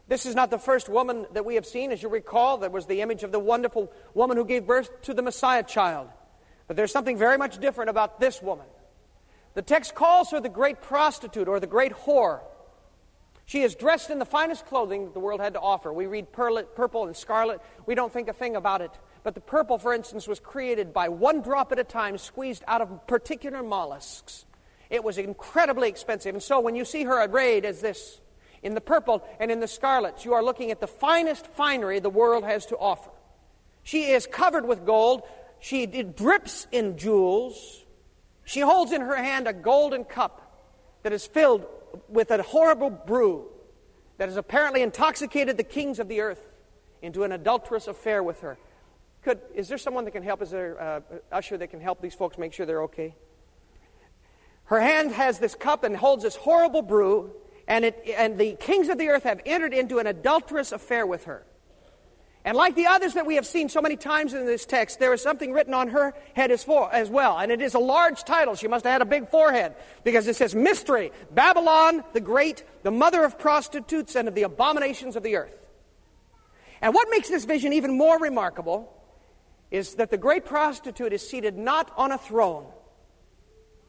this 0.07 0.25
is 0.25 0.35
not 0.35 0.51
the 0.51 0.59
first 0.59 0.87
woman 0.87 1.25
that 1.33 1.45
we 1.45 1.55
have 1.55 1.65
seen. 1.65 1.91
As 1.91 2.03
you 2.03 2.09
recall, 2.09 2.59
that 2.59 2.71
was 2.71 2.85
the 2.85 3.01
image 3.01 3.23
of 3.23 3.31
the 3.31 3.39
wonderful 3.39 3.91
woman 4.13 4.37
who 4.37 4.45
gave 4.45 4.67
birth 4.67 5.01
to 5.03 5.13
the 5.13 5.23
Messiah 5.23 5.63
child. 5.63 6.09
But 6.67 6.77
there's 6.77 6.91
something 6.91 7.17
very 7.17 7.37
much 7.37 7.59
different 7.59 7.89
about 7.89 8.19
this 8.19 8.41
woman. 8.41 8.65
The 9.55 9.61
text 9.61 9.95
calls 9.95 10.31
her 10.31 10.39
the 10.39 10.49
great 10.49 10.81
prostitute 10.81 11.47
or 11.47 11.59
the 11.59 11.67
great 11.67 11.93
whore. 11.93 12.41
She 13.45 13.61
is 13.61 13.75
dressed 13.75 14.09
in 14.09 14.19
the 14.19 14.25
finest 14.25 14.65
clothing 14.65 15.05
that 15.05 15.13
the 15.13 15.19
world 15.19 15.39
had 15.39 15.53
to 15.53 15.59
offer. 15.59 15.93
We 15.93 16.07
read 16.07 16.31
purple 16.31 17.05
and 17.05 17.15
scarlet. 17.15 17.61
We 17.85 17.93
don't 17.93 18.11
think 18.11 18.27
a 18.27 18.33
thing 18.33 18.55
about 18.55 18.81
it. 18.81 18.91
But 19.23 19.35
the 19.35 19.41
purple, 19.41 19.77
for 19.77 19.93
instance, 19.93 20.27
was 20.27 20.39
created 20.39 20.93
by 20.93 21.09
one 21.09 21.41
drop 21.41 21.71
at 21.71 21.79
a 21.79 21.83
time, 21.83 22.17
squeezed 22.17 22.63
out 22.67 22.81
of 22.81 23.07
particular 23.07 23.61
mollusks. 23.61 24.45
It 24.89 25.03
was 25.03 25.17
incredibly 25.17 25.89
expensive. 25.89 26.33
And 26.33 26.43
so 26.43 26.59
when 26.59 26.75
you 26.75 26.85
see 26.85 27.03
her 27.03 27.23
arrayed 27.23 27.65
as 27.65 27.81
this, 27.81 28.19
in 28.65 28.73
the 28.73 28.81
purple 28.81 29.23
and 29.39 29.51
in 29.51 29.59
the 29.59 29.67
scarlets. 29.67 30.25
You 30.25 30.33
are 30.33 30.43
looking 30.43 30.71
at 30.71 30.81
the 30.81 30.87
finest 30.87 31.45
finery 31.45 31.99
the 31.99 32.09
world 32.09 32.43
has 32.43 32.65
to 32.67 32.77
offer. 32.77 33.11
She 33.83 34.05
is 34.05 34.25
covered 34.25 34.67
with 34.67 34.87
gold. 34.87 35.21
She 35.59 35.85
drips 35.85 36.65
in 36.71 36.97
jewels. 36.97 37.85
She 38.43 38.61
holds 38.61 38.91
in 38.91 39.01
her 39.01 39.15
hand 39.15 39.47
a 39.47 39.53
golden 39.53 40.03
cup 40.03 40.41
that 41.03 41.13
is 41.13 41.27
filled 41.27 41.67
with 42.07 42.31
a 42.31 42.41
horrible 42.41 42.89
brew 42.89 43.47
that 44.17 44.29
has 44.29 44.37
apparently 44.37 44.81
intoxicated 44.81 45.57
the 45.57 45.63
kings 45.63 45.99
of 45.99 46.07
the 46.07 46.21
earth 46.21 46.45
into 47.01 47.23
an 47.23 47.31
adulterous 47.31 47.87
affair 47.87 48.23
with 48.23 48.41
her. 48.41 48.57
Could, 49.23 49.39
is 49.53 49.67
there 49.67 49.77
someone 49.77 50.05
that 50.05 50.11
can 50.11 50.23
help? 50.23 50.41
Is 50.41 50.51
there 50.51 50.81
uh, 50.81 51.01
usher 51.31 51.57
that 51.57 51.67
can 51.67 51.81
help 51.81 52.01
these 52.01 52.13
folks 52.13 52.37
make 52.37 52.53
sure 52.53 52.65
they're 52.65 52.83
okay? 52.83 53.15
Her 54.65 54.79
hand 54.79 55.11
has 55.11 55.39
this 55.39 55.55
cup 55.55 55.83
and 55.83 55.95
holds 55.95 56.23
this 56.23 56.35
horrible 56.35 56.81
brew 56.81 57.31
and, 57.67 57.85
it, 57.85 58.03
and 58.17 58.37
the 58.37 58.55
kings 58.59 58.89
of 58.89 58.97
the 58.97 59.09
earth 59.09 59.23
have 59.23 59.41
entered 59.45 59.73
into 59.73 59.99
an 59.99 60.07
adulterous 60.07 60.71
affair 60.71 61.05
with 61.05 61.25
her. 61.25 61.45
And 62.45 62.55
like 62.55 62.75
the 62.75 62.85
others 62.85 63.15
that 63.15 63.25
we 63.25 63.35
have 63.35 63.47
seen 63.47 63.69
so 63.69 63.81
many 63.81 63.97
times 63.97 64.35
in 64.35 64.45
this 64.45 64.67
text, 64.67 64.99
there 64.99 65.11
is 65.13 65.21
something 65.23 65.51
written 65.51 65.73
on 65.73 65.87
her 65.87 66.13
head 66.35 66.51
as, 66.51 66.63
for, 66.63 66.93
as 66.93 67.09
well. 67.09 67.39
And 67.39 67.51
it 67.51 67.59
is 67.59 67.73
a 67.73 67.79
large 67.79 68.23
title. 68.23 68.53
She 68.53 68.67
must 68.67 68.85
have 68.85 68.91
had 68.91 69.01
a 69.01 69.05
big 69.05 69.29
forehead 69.29 69.73
because 70.03 70.27
it 70.27 70.35
says 70.35 70.53
Mystery 70.53 71.11
Babylon 71.31 72.03
the 72.13 72.21
Great, 72.21 72.63
the 72.83 72.91
mother 72.91 73.23
of 73.23 73.39
prostitutes 73.39 74.15
and 74.15 74.27
of 74.27 74.35
the 74.35 74.43
abominations 74.43 75.15
of 75.15 75.23
the 75.23 75.37
earth. 75.37 75.57
And 76.83 76.93
what 76.93 77.07
makes 77.09 77.29
this 77.29 77.45
vision 77.45 77.73
even 77.73 77.97
more 77.97 78.19
remarkable 78.19 78.93
is 79.71 79.95
that 79.95 80.11
the 80.11 80.17
great 80.17 80.45
prostitute 80.45 81.13
is 81.13 81.27
seated 81.27 81.57
not 81.57 81.91
on 81.97 82.11
a 82.11 82.17
throne, 82.19 82.67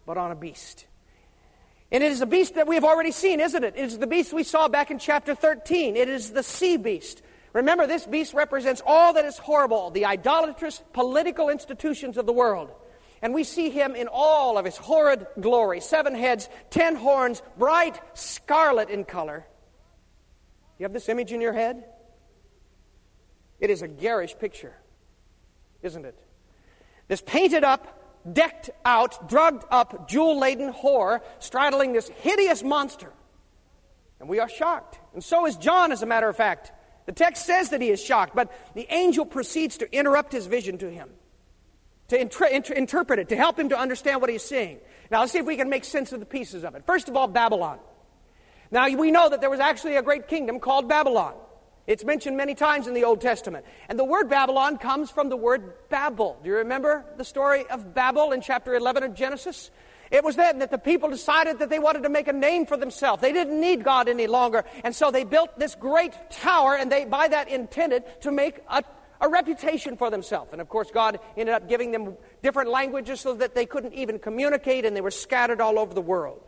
but 0.07 0.17
on 0.17 0.31
a 0.31 0.35
beast. 0.35 0.87
And 1.93 2.03
it 2.03 2.11
is 2.11 2.23
a 2.23 2.27
beast 2.27 2.55
that 2.55 2.67
we 2.67 2.75
have 2.75 2.85
already 2.85 3.13
seen, 3.13 3.39
isn't 3.39 3.63
it? 3.63 3.75
It 3.77 3.85
is 3.85 3.99
the 3.99 4.07
beast 4.07 4.33
we 4.33 4.45
saw 4.45 4.67
back 4.69 4.91
in 4.91 4.99
chapter 4.99 5.35
13. 5.35 5.95
It 5.95 6.09
is 6.09 6.31
the 6.31 6.43
sea 6.43 6.79
beast. 6.79 7.23
Remember, 7.57 7.87
this 7.87 8.05
beast 8.07 8.35
represents 8.35 8.83
all 8.85 9.15
that 9.15 9.25
is 9.25 9.39
horrible, 9.39 9.89
the 9.89 10.05
idolatrous 10.05 10.83
political 10.93 11.49
institutions 11.49 12.19
of 12.19 12.27
the 12.27 12.33
world. 12.33 12.71
And 13.23 13.33
we 13.33 13.45
see 13.45 13.71
him 13.71 13.97
in 13.97 14.09
all 14.13 14.59
of 14.59 14.67
his 14.67 14.77
horrid 14.77 15.27
glory 15.41 15.81
seven 15.81 16.15
heads, 16.15 16.51
ten 16.69 16.97
horns, 16.97 17.41
bright 17.57 17.99
scarlet 18.13 18.91
in 18.91 19.07
color. 19.07 19.47
You 20.79 20.85
have 20.85 20.93
this 20.93 21.09
image 21.09 21.33
in 21.33 21.41
your 21.41 21.55
head? 21.55 21.83
It 23.59 23.71
is 23.71 23.81
a 23.81 23.89
garish 23.89 24.37
picture, 24.39 24.75
isn't 25.81 26.05
it? 26.05 26.23
This 27.09 27.23
painted 27.23 27.65
up, 27.65 28.21
decked 28.31 28.69
out, 28.85 29.31
drugged 29.31 29.65
up, 29.71 30.11
jewel 30.11 30.39
laden 30.39 30.75
whore 30.75 31.23
straddling 31.39 31.95
this 31.95 32.09
hideous 32.09 32.63
monster. 32.63 33.11
And 34.21 34.29
we 34.29 34.41
are 34.41 34.49
shocked. 34.49 34.99
And 35.15 35.25
so 35.25 35.47
is 35.47 35.57
John, 35.57 35.91
as 35.91 36.03
a 36.03 36.07
matter 36.07 36.29
of 36.29 36.37
fact. 36.37 36.73
The 37.07 37.13
text 37.13 37.47
says 37.47 37.71
that 37.71 37.81
he 37.81 37.91
is 37.91 38.03
shocked, 38.03 38.35
but 38.35 38.53
the 38.75 38.87
angel 38.93 39.25
proceeds 39.25 39.79
to 39.79 39.97
interrupt 39.97 40.33
his 40.33 40.47
vision 40.47 40.79
to 40.79 40.91
him, 40.91 41.09
to 42.09 42.21
inter- 42.21 42.47
inter- 42.47 42.75
interpret 42.75 43.21
it, 43.21 43.29
to 43.31 43.37
help 43.37 43.59
him 43.59 43.69
to 43.69 43.79
understand 43.79 44.21
what 44.21 44.29
he's 44.29 44.43
seeing. 44.43 44.79
Now, 45.11 45.21
let's 45.21 45.33
see 45.33 45.39
if 45.39 45.47
we 45.47 45.57
can 45.57 45.71
make 45.71 45.85
sense 45.85 46.13
of 46.13 46.21
the 46.21 46.27
pieces 46.27 46.65
of 46.65 46.75
it. 46.75 46.85
First 46.85 47.09
of 47.09 47.17
all, 47.17 47.29
Babylon. 47.29 47.79
Now, 48.73 48.89
we 48.89 49.13
know 49.13 49.29
that 49.29 49.41
there 49.41 49.51
was 49.51 49.61
actually 49.61 49.97
a 49.97 50.03
great 50.03 50.27
kingdom 50.27 50.59
called 50.59 50.89
Babylon. 50.89 51.35
It's 51.87 52.05
mentioned 52.05 52.37
many 52.37 52.57
times 52.57 52.89
in 52.89 52.95
the 52.95 53.05
Old 53.05 53.21
Testament. 53.21 53.65
And 53.89 53.97
the 53.97 54.05
word 54.05 54.29
Babylon 54.29 54.77
comes 54.77 55.09
from 55.09 55.29
the 55.29 55.37
word 55.37 55.89
Babel. 55.89 56.37
Do 56.43 56.51
you 56.51 56.57
remember 56.57 57.05
the 57.17 57.25
story 57.25 57.65
of 57.69 57.95
Babel 57.95 58.33
in 58.33 58.41
chapter 58.41 58.75
11 58.75 59.05
of 59.05 59.15
Genesis? 59.15 59.71
It 60.11 60.25
was 60.25 60.37
then 60.37 60.61
that 60.61 60.71
the 60.71 60.79
people 60.79 61.11
decided 61.11 61.59
that 61.59 61.71
they 61.71 61.79
wanted 61.79 62.05
to 62.05 62.09
make 62.09 62.29
a 62.29 62.33
name 62.33 62.67
for 62.67 62.77
themselves. 62.77 63.21
They 63.21 63.33
didn't 63.33 63.61
need 63.61 63.83
God 63.83 64.09
any 64.09 64.27
longer. 64.27 64.65
And 64.85 64.95
so 64.95 65.11
they 65.11 65.25
built 65.25 65.59
this 65.59 65.75
great 65.75 66.15
tower, 66.31 66.77
and 66.77 66.91
they, 66.91 67.05
by 67.05 67.29
that, 67.29 67.49
intended 67.49 68.05
to 68.23 68.31
make 68.31 68.61
a, 68.69 68.85
a 69.21 69.29
reputation 69.29 69.97
for 69.97 70.11
themselves. 70.11 70.53
And 70.53 70.61
of 70.61 70.69
course, 70.69 70.91
God 70.93 71.19
ended 71.37 71.55
up 71.55 71.69
giving 71.69 71.91
them 71.91 72.17
different 72.43 72.71
languages 72.71 73.21
so 73.21 73.35
that 73.35 73.55
they 73.55 73.67
couldn't 73.67 73.95
even 73.95 74.19
communicate, 74.19 74.85
and 74.85 74.95
they 74.97 75.01
were 75.01 75.11
scattered 75.11 75.61
all 75.61 75.79
over 75.79 75.93
the 75.93 76.01
world. 76.01 76.46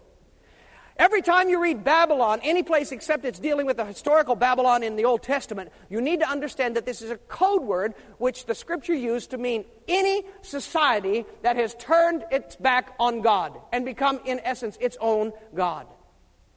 Every 0.98 1.22
time 1.22 1.48
you 1.48 1.62
read 1.62 1.84
Babylon, 1.84 2.40
any 2.42 2.64
place 2.64 2.90
except 2.90 3.24
it's 3.24 3.38
dealing 3.38 3.66
with 3.66 3.76
the 3.76 3.84
historical 3.84 4.34
Babylon 4.34 4.82
in 4.82 4.96
the 4.96 5.04
Old 5.04 5.22
Testament, 5.22 5.70
you 5.88 6.00
need 6.00 6.20
to 6.20 6.28
understand 6.28 6.74
that 6.74 6.86
this 6.86 7.02
is 7.02 7.10
a 7.12 7.16
code 7.16 7.62
word 7.62 7.94
which 8.18 8.46
the 8.46 8.54
scripture 8.54 8.94
used 8.94 9.30
to 9.30 9.38
mean 9.38 9.64
any 9.86 10.24
society 10.42 11.24
that 11.42 11.54
has 11.54 11.76
turned 11.76 12.24
its 12.32 12.56
back 12.56 12.94
on 12.98 13.20
God 13.20 13.56
and 13.72 13.84
become, 13.84 14.18
in 14.24 14.40
essence, 14.40 14.76
its 14.80 14.96
own 15.00 15.32
God. 15.54 15.86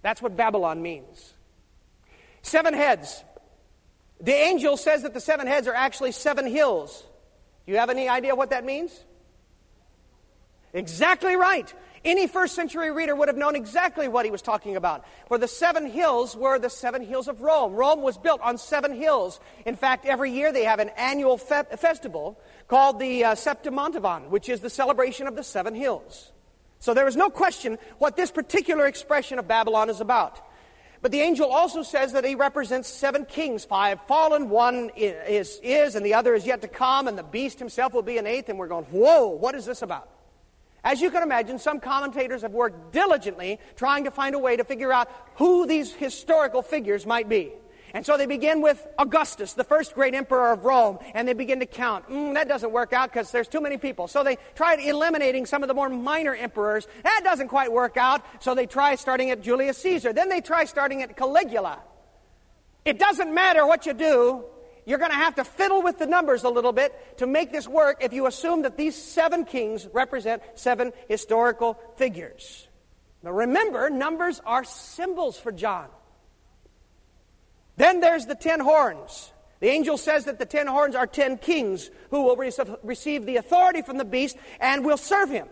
That's 0.01 0.23
what 0.23 0.35
Babylon 0.35 0.81
means. 0.81 1.35
Seven 2.41 2.73
heads. 2.73 3.23
The 4.19 4.33
angel 4.33 4.75
says 4.75 5.03
that 5.03 5.13
the 5.13 5.19
seven 5.21 5.45
heads 5.45 5.67
are 5.67 5.75
actually 5.75 6.13
seven 6.13 6.47
hills. 6.47 7.03
Do 7.67 7.73
you 7.73 7.77
have 7.77 7.91
any 7.91 8.09
idea 8.09 8.35
what 8.35 8.49
that 8.49 8.65
means? 8.65 9.03
Exactly 10.73 11.35
right. 11.35 11.71
Any 12.03 12.25
first 12.25 12.55
century 12.55 12.91
reader 12.91 13.15
would 13.15 13.27
have 13.27 13.37
known 13.37 13.55
exactly 13.55 14.07
what 14.07 14.25
he 14.25 14.31
was 14.31 14.41
talking 14.41 14.75
about. 14.75 15.05
For 15.27 15.37
the 15.37 15.47
seven 15.47 15.85
hills 15.85 16.35
were 16.35 16.57
the 16.57 16.69
seven 16.69 17.03
hills 17.03 17.27
of 17.27 17.41
Rome. 17.41 17.73
Rome 17.73 18.01
was 18.01 18.17
built 18.17 18.41
on 18.41 18.57
seven 18.57 18.95
hills. 18.95 19.39
In 19.65 19.75
fact, 19.75 20.05
every 20.05 20.31
year 20.31 20.51
they 20.51 20.63
have 20.63 20.79
an 20.79 20.89
annual 20.97 21.37
fe- 21.37 21.63
festival 21.77 22.39
called 22.67 22.99
the 22.99 23.23
uh, 23.25 23.35
which 24.29 24.49
is 24.49 24.61
the 24.61 24.69
celebration 24.69 25.27
of 25.27 25.35
the 25.35 25.43
seven 25.43 25.75
hills. 25.75 26.31
So 26.79 26.95
there 26.95 27.07
is 27.07 27.15
no 27.15 27.29
question 27.29 27.77
what 27.99 28.15
this 28.15 28.31
particular 28.31 28.87
expression 28.87 29.37
of 29.37 29.47
Babylon 29.47 29.89
is 29.91 30.01
about. 30.01 30.41
But 31.03 31.11
the 31.11 31.21
angel 31.21 31.51
also 31.51 31.83
says 31.83 32.13
that 32.13 32.25
he 32.25 32.33
represents 32.33 32.87
seven 32.87 33.25
kings. 33.25 33.65
Five 33.65 33.99
fallen, 34.07 34.49
one 34.49 34.89
is, 34.95 35.59
is, 35.61 35.95
and 35.95 36.03
the 36.03 36.15
other 36.15 36.33
is 36.33 36.45
yet 36.45 36.61
to 36.61 36.67
come, 36.67 37.07
and 37.07 37.17
the 37.17 37.23
beast 37.23 37.59
himself 37.59 37.93
will 37.93 38.01
be 38.01 38.17
an 38.17 38.25
eighth. 38.25 38.49
And 38.49 38.57
we're 38.57 38.67
going, 38.67 38.85
whoa, 38.85 39.27
what 39.27 39.53
is 39.53 39.65
this 39.65 39.83
about? 39.83 40.09
As 40.83 40.99
you 40.99 41.11
can 41.11 41.21
imagine, 41.21 41.59
some 41.59 41.79
commentators 41.79 42.41
have 42.41 42.53
worked 42.53 42.91
diligently 42.91 43.59
trying 43.75 44.05
to 44.05 44.11
find 44.11 44.33
a 44.33 44.39
way 44.39 44.57
to 44.57 44.63
figure 44.63 44.91
out 44.91 45.09
who 45.35 45.67
these 45.67 45.93
historical 45.93 46.61
figures 46.61 47.05
might 47.05 47.29
be. 47.29 47.51
And 47.93 48.05
so 48.05 48.17
they 48.17 48.25
begin 48.25 48.61
with 48.61 48.87
Augustus, 48.97 49.53
the 49.53 49.65
first 49.65 49.93
great 49.93 50.15
emperor 50.15 50.53
of 50.53 50.63
Rome, 50.63 50.99
and 51.13 51.27
they 51.27 51.33
begin 51.33 51.59
to 51.59 51.65
count. 51.65 52.07
Mm, 52.07 52.35
that 52.35 52.47
doesn't 52.47 52.71
work 52.71 52.93
out 52.93 53.11
because 53.11 53.31
there's 53.31 53.49
too 53.49 53.59
many 53.59 53.77
people. 53.77 54.07
So 54.07 54.23
they 54.23 54.37
tried 54.55 54.79
eliminating 54.79 55.45
some 55.45 55.61
of 55.61 55.67
the 55.67 55.73
more 55.73 55.89
minor 55.89 56.33
emperors. 56.33 56.87
That 57.03 57.21
doesn't 57.23 57.49
quite 57.49 57.71
work 57.71 57.97
out. 57.97 58.25
So 58.39 58.55
they 58.55 58.65
try 58.65 58.95
starting 58.95 59.29
at 59.29 59.41
Julius 59.41 59.77
Caesar. 59.79 60.13
Then 60.13 60.29
they 60.29 60.39
try 60.39 60.63
starting 60.63 61.01
at 61.03 61.17
Caligula. 61.17 61.79
It 62.85 62.97
doesn't 62.97 63.33
matter 63.33 63.65
what 63.67 63.85
you 63.85 63.93
do, 63.93 64.45
you're 64.85 64.97
going 64.97 65.11
to 65.11 65.17
have 65.17 65.35
to 65.35 65.43
fiddle 65.43 65.81
with 65.81 65.99
the 65.99 66.05
numbers 66.05 66.43
a 66.43 66.49
little 66.49 66.73
bit 66.73 67.17
to 67.19 67.27
make 67.27 67.51
this 67.51 67.67
work 67.67 68.03
if 68.03 68.13
you 68.13 68.25
assume 68.25 68.63
that 68.63 68.77
these 68.77 68.95
seven 68.95 69.45
kings 69.45 69.87
represent 69.93 70.41
seven 70.55 70.91
historical 71.07 71.79
figures. 71.97 72.67
Now 73.23 73.31
remember, 73.31 73.89
numbers 73.89 74.41
are 74.45 74.63
symbols 74.63 75.37
for 75.37 75.51
John. 75.51 75.87
Then 77.77 77.99
there's 77.99 78.25
the 78.25 78.35
ten 78.35 78.59
horns. 78.59 79.31
The 79.59 79.69
angel 79.69 79.97
says 79.97 80.25
that 80.25 80.39
the 80.39 80.45
ten 80.45 80.65
horns 80.65 80.95
are 80.95 81.05
ten 81.05 81.37
kings 81.37 81.91
who 82.09 82.23
will 82.23 82.35
receive 82.35 83.25
the 83.25 83.37
authority 83.37 83.83
from 83.83 83.97
the 83.97 84.05
beast 84.05 84.35
and 84.59 84.83
will 84.83 84.97
serve 84.97 85.29
him. 85.29 85.47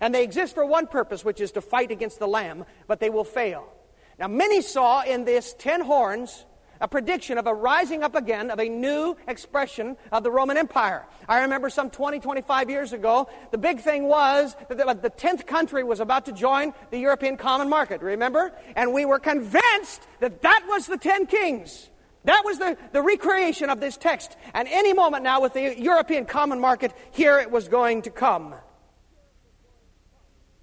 And 0.00 0.14
they 0.14 0.24
exist 0.24 0.54
for 0.54 0.66
one 0.66 0.88
purpose, 0.88 1.24
which 1.24 1.40
is 1.40 1.52
to 1.52 1.60
fight 1.60 1.90
against 1.90 2.18
the 2.18 2.26
Lamb, 2.26 2.66
but 2.86 3.00
they 3.00 3.08
will 3.08 3.24
fail. 3.24 3.72
Now, 4.18 4.28
many 4.28 4.60
saw 4.62 5.02
in 5.02 5.24
this 5.24 5.54
ten 5.58 5.80
horns 5.80 6.44
a 6.80 6.88
prediction 6.88 7.38
of 7.38 7.46
a 7.46 7.54
rising 7.54 8.02
up 8.02 8.14
again 8.14 8.50
of 8.50 8.58
a 8.58 8.68
new 8.68 9.16
expression 9.26 9.96
of 10.12 10.22
the 10.22 10.30
Roman 10.30 10.56
Empire. 10.56 11.04
I 11.28 11.40
remember 11.40 11.70
some 11.70 11.90
20, 11.90 12.20
25 12.20 12.70
years 12.70 12.92
ago, 12.92 13.28
the 13.50 13.58
big 13.58 13.80
thing 13.80 14.04
was 14.04 14.56
that 14.68 15.02
the 15.02 15.10
10th 15.10 15.46
country 15.46 15.84
was 15.84 16.00
about 16.00 16.26
to 16.26 16.32
join 16.32 16.72
the 16.90 16.98
European 16.98 17.36
Common 17.36 17.68
Market, 17.68 18.02
remember? 18.02 18.52
And 18.74 18.92
we 18.92 19.04
were 19.04 19.18
convinced 19.18 20.06
that 20.20 20.42
that 20.42 20.64
was 20.68 20.86
the 20.86 20.98
10 20.98 21.26
kings. 21.26 21.90
That 22.24 22.42
was 22.44 22.58
the, 22.58 22.76
the 22.92 23.02
recreation 23.02 23.70
of 23.70 23.80
this 23.80 23.96
text. 23.96 24.36
And 24.52 24.66
any 24.68 24.92
moment 24.92 25.22
now, 25.22 25.40
with 25.40 25.54
the 25.54 25.80
European 25.80 26.24
Common 26.24 26.60
Market, 26.60 26.92
here 27.12 27.38
it 27.38 27.50
was 27.50 27.68
going 27.68 28.02
to 28.02 28.10
come. 28.10 28.54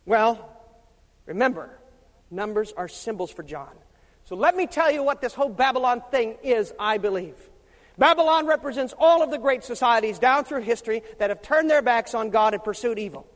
Well, 0.05 0.49
remember, 1.25 1.79
numbers 2.29 2.73
are 2.75 2.89
symbols 2.89 3.31
for 3.31 3.43
John. 3.43 3.73
So 4.25 4.35
let 4.35 4.55
me 4.55 4.67
tell 4.67 4.91
you 4.91 5.03
what 5.03 5.21
this 5.21 5.33
whole 5.33 5.49
Babylon 5.49 6.01
thing 6.11 6.37
is, 6.43 6.73
I 6.79 6.97
believe. 6.97 7.35
Babylon 7.97 8.47
represents 8.47 8.93
all 8.97 9.21
of 9.21 9.29
the 9.29 9.37
great 9.37 9.63
societies 9.63 10.17
down 10.17 10.45
through 10.45 10.61
history 10.61 11.03
that 11.19 11.29
have 11.29 11.41
turned 11.41 11.69
their 11.69 11.81
backs 11.81 12.15
on 12.15 12.29
God 12.29 12.53
and 12.53 12.63
pursued 12.63 12.97
evil. 12.97 13.27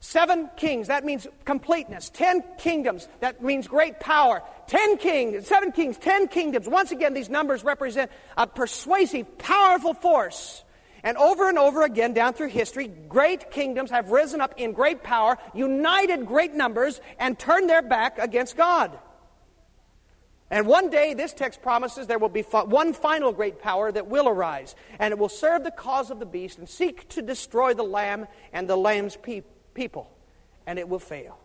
Seven 0.00 0.48
kings, 0.56 0.88
that 0.88 1.04
means 1.04 1.26
completeness. 1.44 2.08
Ten 2.10 2.44
kingdoms, 2.58 3.08
that 3.18 3.42
means 3.42 3.66
great 3.66 3.98
power. 3.98 4.42
Ten 4.68 4.96
kings, 4.96 5.48
seven 5.48 5.72
kings, 5.72 5.96
ten 5.98 6.28
kingdoms. 6.28 6.68
Once 6.68 6.92
again, 6.92 7.14
these 7.14 7.28
numbers 7.28 7.64
represent 7.64 8.10
a 8.36 8.46
persuasive, 8.46 9.38
powerful 9.38 9.94
force. 9.94 10.62
And 11.02 11.16
over 11.16 11.48
and 11.48 11.58
over 11.58 11.82
again, 11.82 12.12
down 12.12 12.34
through 12.34 12.48
history, 12.48 12.86
great 12.86 13.50
kingdoms 13.50 13.90
have 13.90 14.10
risen 14.10 14.40
up 14.40 14.54
in 14.56 14.72
great 14.72 15.02
power, 15.02 15.38
united 15.54 16.26
great 16.26 16.54
numbers, 16.54 17.00
and 17.18 17.36
turned 17.36 17.68
their 17.68 17.82
back 17.82 18.18
against 18.18 18.56
God. 18.56 18.96
And 20.50 20.66
one 20.66 20.88
day, 20.88 21.12
this 21.12 21.34
text 21.34 21.60
promises 21.60 22.06
there 22.06 22.18
will 22.18 22.30
be 22.30 22.42
one 22.42 22.94
final 22.94 23.32
great 23.32 23.60
power 23.60 23.92
that 23.92 24.06
will 24.06 24.28
arise, 24.28 24.74
and 24.98 25.12
it 25.12 25.18
will 25.18 25.28
serve 25.28 25.62
the 25.62 25.70
cause 25.70 26.10
of 26.10 26.20
the 26.20 26.26
beast 26.26 26.58
and 26.58 26.68
seek 26.68 27.06
to 27.10 27.22
destroy 27.22 27.74
the 27.74 27.82
Lamb 27.82 28.26
and 28.52 28.68
the 28.68 28.76
Lamb's 28.76 29.16
pe- 29.16 29.42
people. 29.74 30.10
And 30.66 30.78
it 30.78 30.88
will 30.88 30.98
fail. 30.98 31.38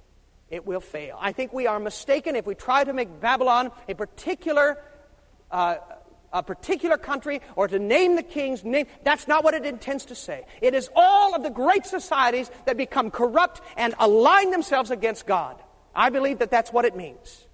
It 0.50 0.66
will 0.66 0.80
fail. 0.80 1.18
I 1.20 1.34
think 1.34 1.52
we 1.52 1.68
are 1.68 1.80
mistaken 1.80 2.36
if 2.36 2.46
we 2.46 2.56
try 2.56 2.84
to 2.84 2.94
make 2.94 3.20
Babylon 3.20 3.72
a 3.89 3.96
particular. 3.96 4.82
Uh, 5.52 5.76
a 6.36 6.42
particular 6.42 6.98
country 6.98 7.42
or 7.56 7.68
to 7.68 7.78
name 7.78 8.16
the 8.16 8.24
king's 8.24 8.63
name. 8.63 8.88
That's 9.04 9.28
not 9.28 9.44
what 9.44 9.54
it 9.54 9.68
intends 9.68 10.06
to 10.06 10.16
say. 10.16 10.46
It 10.62 10.74
is 10.74 10.89
all 10.96 11.36
of 11.36 11.44
the 11.44 11.52
great 11.52 11.86
societies 11.86 12.50
that 12.66 12.76
become 12.76 13.12
corrupt 13.12 13.62
and 13.78 13.94
align 14.00 14.50
themselves 14.50 14.89
against 14.89 15.28
God. 15.28 15.62
I 15.94 16.10
believe 16.10 16.39
that 16.39 16.50
that's 16.50 16.74
what 16.74 16.86
it 16.86 16.96
means. 16.96 17.46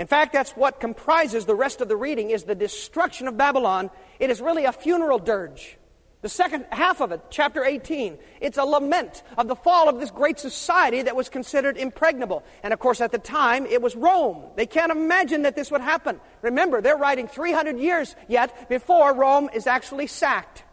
In 0.00 0.06
fact, 0.06 0.32
that's 0.32 0.52
what 0.52 0.80
comprises 0.80 1.44
the 1.44 1.54
rest 1.54 1.82
of 1.82 1.88
the 1.88 1.94
reading 1.94 2.30
is 2.30 2.44
the 2.44 2.54
destruction 2.54 3.28
of 3.28 3.36
Babylon. 3.36 3.90
It 4.18 4.30
is 4.30 4.40
really 4.40 4.64
a 4.64 4.72
funeral 4.72 5.18
dirge. 5.18 5.76
The 6.22 6.28
second 6.30 6.64
half 6.70 7.02
of 7.02 7.12
it, 7.12 7.20
chapter 7.28 7.62
18, 7.62 8.16
it's 8.40 8.56
a 8.56 8.64
lament 8.64 9.22
of 9.36 9.46
the 9.46 9.54
fall 9.54 9.90
of 9.90 10.00
this 10.00 10.10
great 10.10 10.38
society 10.38 11.02
that 11.02 11.14
was 11.14 11.28
considered 11.28 11.76
impregnable. 11.76 12.44
And 12.62 12.72
of 12.72 12.78
course, 12.78 13.02
at 13.02 13.12
the 13.12 13.18
time, 13.18 13.66
it 13.66 13.82
was 13.82 13.94
Rome. 13.94 14.42
They 14.56 14.64
can't 14.64 14.90
imagine 14.90 15.42
that 15.42 15.54
this 15.54 15.70
would 15.70 15.82
happen. 15.82 16.18
Remember, 16.40 16.80
they're 16.80 16.96
writing 16.96 17.28
300 17.28 17.78
years 17.78 18.16
yet 18.26 18.70
before 18.70 19.12
Rome 19.14 19.50
is 19.52 19.66
actually 19.66 20.06
sacked. 20.06 20.64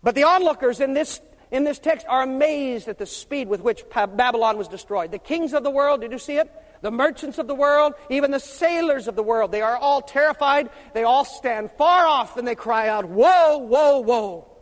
But 0.00 0.14
the 0.14 0.22
onlookers 0.22 0.78
in 0.78 0.94
this, 0.94 1.20
in 1.50 1.64
this 1.64 1.80
text 1.80 2.06
are 2.08 2.22
amazed 2.22 2.86
at 2.86 2.98
the 2.98 3.06
speed 3.06 3.48
with 3.48 3.62
which 3.62 3.82
Babylon 3.90 4.58
was 4.58 4.68
destroyed. 4.68 5.10
The 5.10 5.18
kings 5.18 5.52
of 5.52 5.64
the 5.64 5.70
world, 5.70 6.02
did 6.02 6.12
you 6.12 6.20
see 6.20 6.36
it? 6.36 6.52
The 6.82 6.90
merchants 6.90 7.38
of 7.38 7.46
the 7.46 7.54
world, 7.54 7.94
even 8.08 8.30
the 8.30 8.40
sailors 8.40 9.08
of 9.08 9.16
the 9.16 9.22
world. 9.22 9.52
They 9.52 9.62
are 9.62 9.76
all 9.76 10.00
terrified. 10.00 10.70
They 10.94 11.02
all 11.02 11.24
stand 11.24 11.70
far 11.72 12.06
off 12.06 12.36
and 12.36 12.46
they 12.46 12.54
cry 12.54 12.88
out, 12.88 13.06
Woe, 13.06 13.58
woe, 13.58 14.00
woe, 14.00 14.56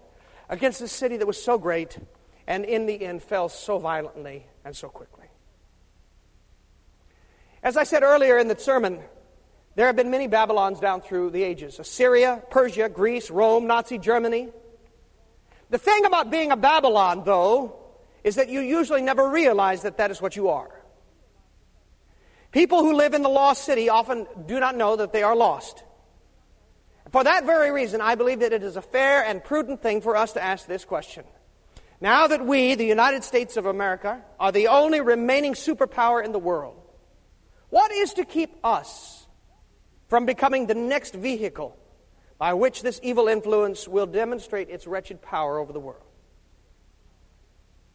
against 0.49 0.81
a 0.81 0.89
city 0.89 1.17
that 1.17 1.27
was 1.27 1.43
so 1.43 1.59
great 1.59 1.99
and 2.47 2.65
in 2.65 2.87
the 2.87 3.05
end 3.05 3.23
fell 3.23 3.49
so 3.49 3.79
violently 3.79 4.47
and 4.65 4.75
so 4.75 4.89
quickly. 4.89 5.27
As 7.63 7.77
I 7.77 7.85
said 7.85 8.03
earlier 8.03 8.39
in 8.39 8.49
the 8.49 8.59
sermon, 8.59 9.01
there 9.75 9.87
have 9.87 9.97
been 9.97 10.11
many 10.11 10.27
Babylons 10.27 10.81
down 10.81 11.03
through 11.03 11.31
the 11.31 11.43
ages 11.43 11.79
Assyria, 11.79 12.43
Persia, 12.51 12.89
Greece, 12.89 13.31
Rome, 13.31 13.67
Nazi 13.67 13.99
Germany. 13.99 14.49
The 15.71 15.79
thing 15.79 16.07
about 16.07 16.31
being 16.31 16.51
a 16.51 16.57
Babylon, 16.57 17.23
though, 17.25 17.77
is 18.25 18.37
that 18.37 18.49
you 18.49 18.61
usually 18.61 19.03
never 19.03 19.29
realize 19.29 19.83
that 19.83 19.99
that 19.99 20.11
is 20.11 20.23
what 20.23 20.35
you 20.35 20.49
are. 20.49 20.78
People 22.51 22.83
who 22.83 22.95
live 22.95 23.15
in 23.15 23.23
the 23.23 23.29
lost 23.29 23.65
city 23.65 23.89
often 23.89 24.27
do 24.47 24.59
not 24.59 24.77
know 24.77 24.97
that 24.97 25.13
they 25.13 25.23
are 25.23 25.37
lost. 25.37 25.83
For 27.11 27.25
that 27.25 27.45
very 27.45 27.71
reason, 27.71 28.01
I 28.01 28.15
believe 28.15 28.41
that 28.41 28.53
it 28.53 28.63
is 28.63 28.77
a 28.77 28.83
fair 28.83 29.25
and 29.25 29.43
prudent 29.43 29.83
thing 29.83 30.01
for 30.01 30.17
us 30.17 30.33
to 30.35 30.43
ask 30.43 30.67
this 30.67 30.85
question. 30.85 31.25
Now 32.01 32.27
that 32.29 32.45
we, 32.45 32.75
the 32.75 32.87
United 32.87 33.25
States 33.25 33.57
of 33.57 33.67
America, 33.67 34.23
are 34.39 34.53
the 34.53 34.69
only 34.69 35.01
remaining 35.01 35.55
superpower 35.55 36.25
in 36.25 36.33
the 36.33 36.39
world, 36.39 36.81
what 37.71 37.91
is 37.93 38.15
to 38.15 38.25
keep 38.25 38.57
us 38.65 39.27
from 40.09 40.25
becoming 40.25 40.67
the 40.67 40.75
next 40.75 41.15
vehicle 41.15 41.77
by 42.39 42.55
which 42.55 42.83
this 42.83 43.01
evil 43.03 43.29
influence 43.29 43.89
will 43.89 44.07
demonstrate 44.07 44.71
its 44.71 44.87
wretched 44.87 45.21
power 45.21 45.59
over 45.59 45.73
the 45.73 45.81
world? 45.81 46.08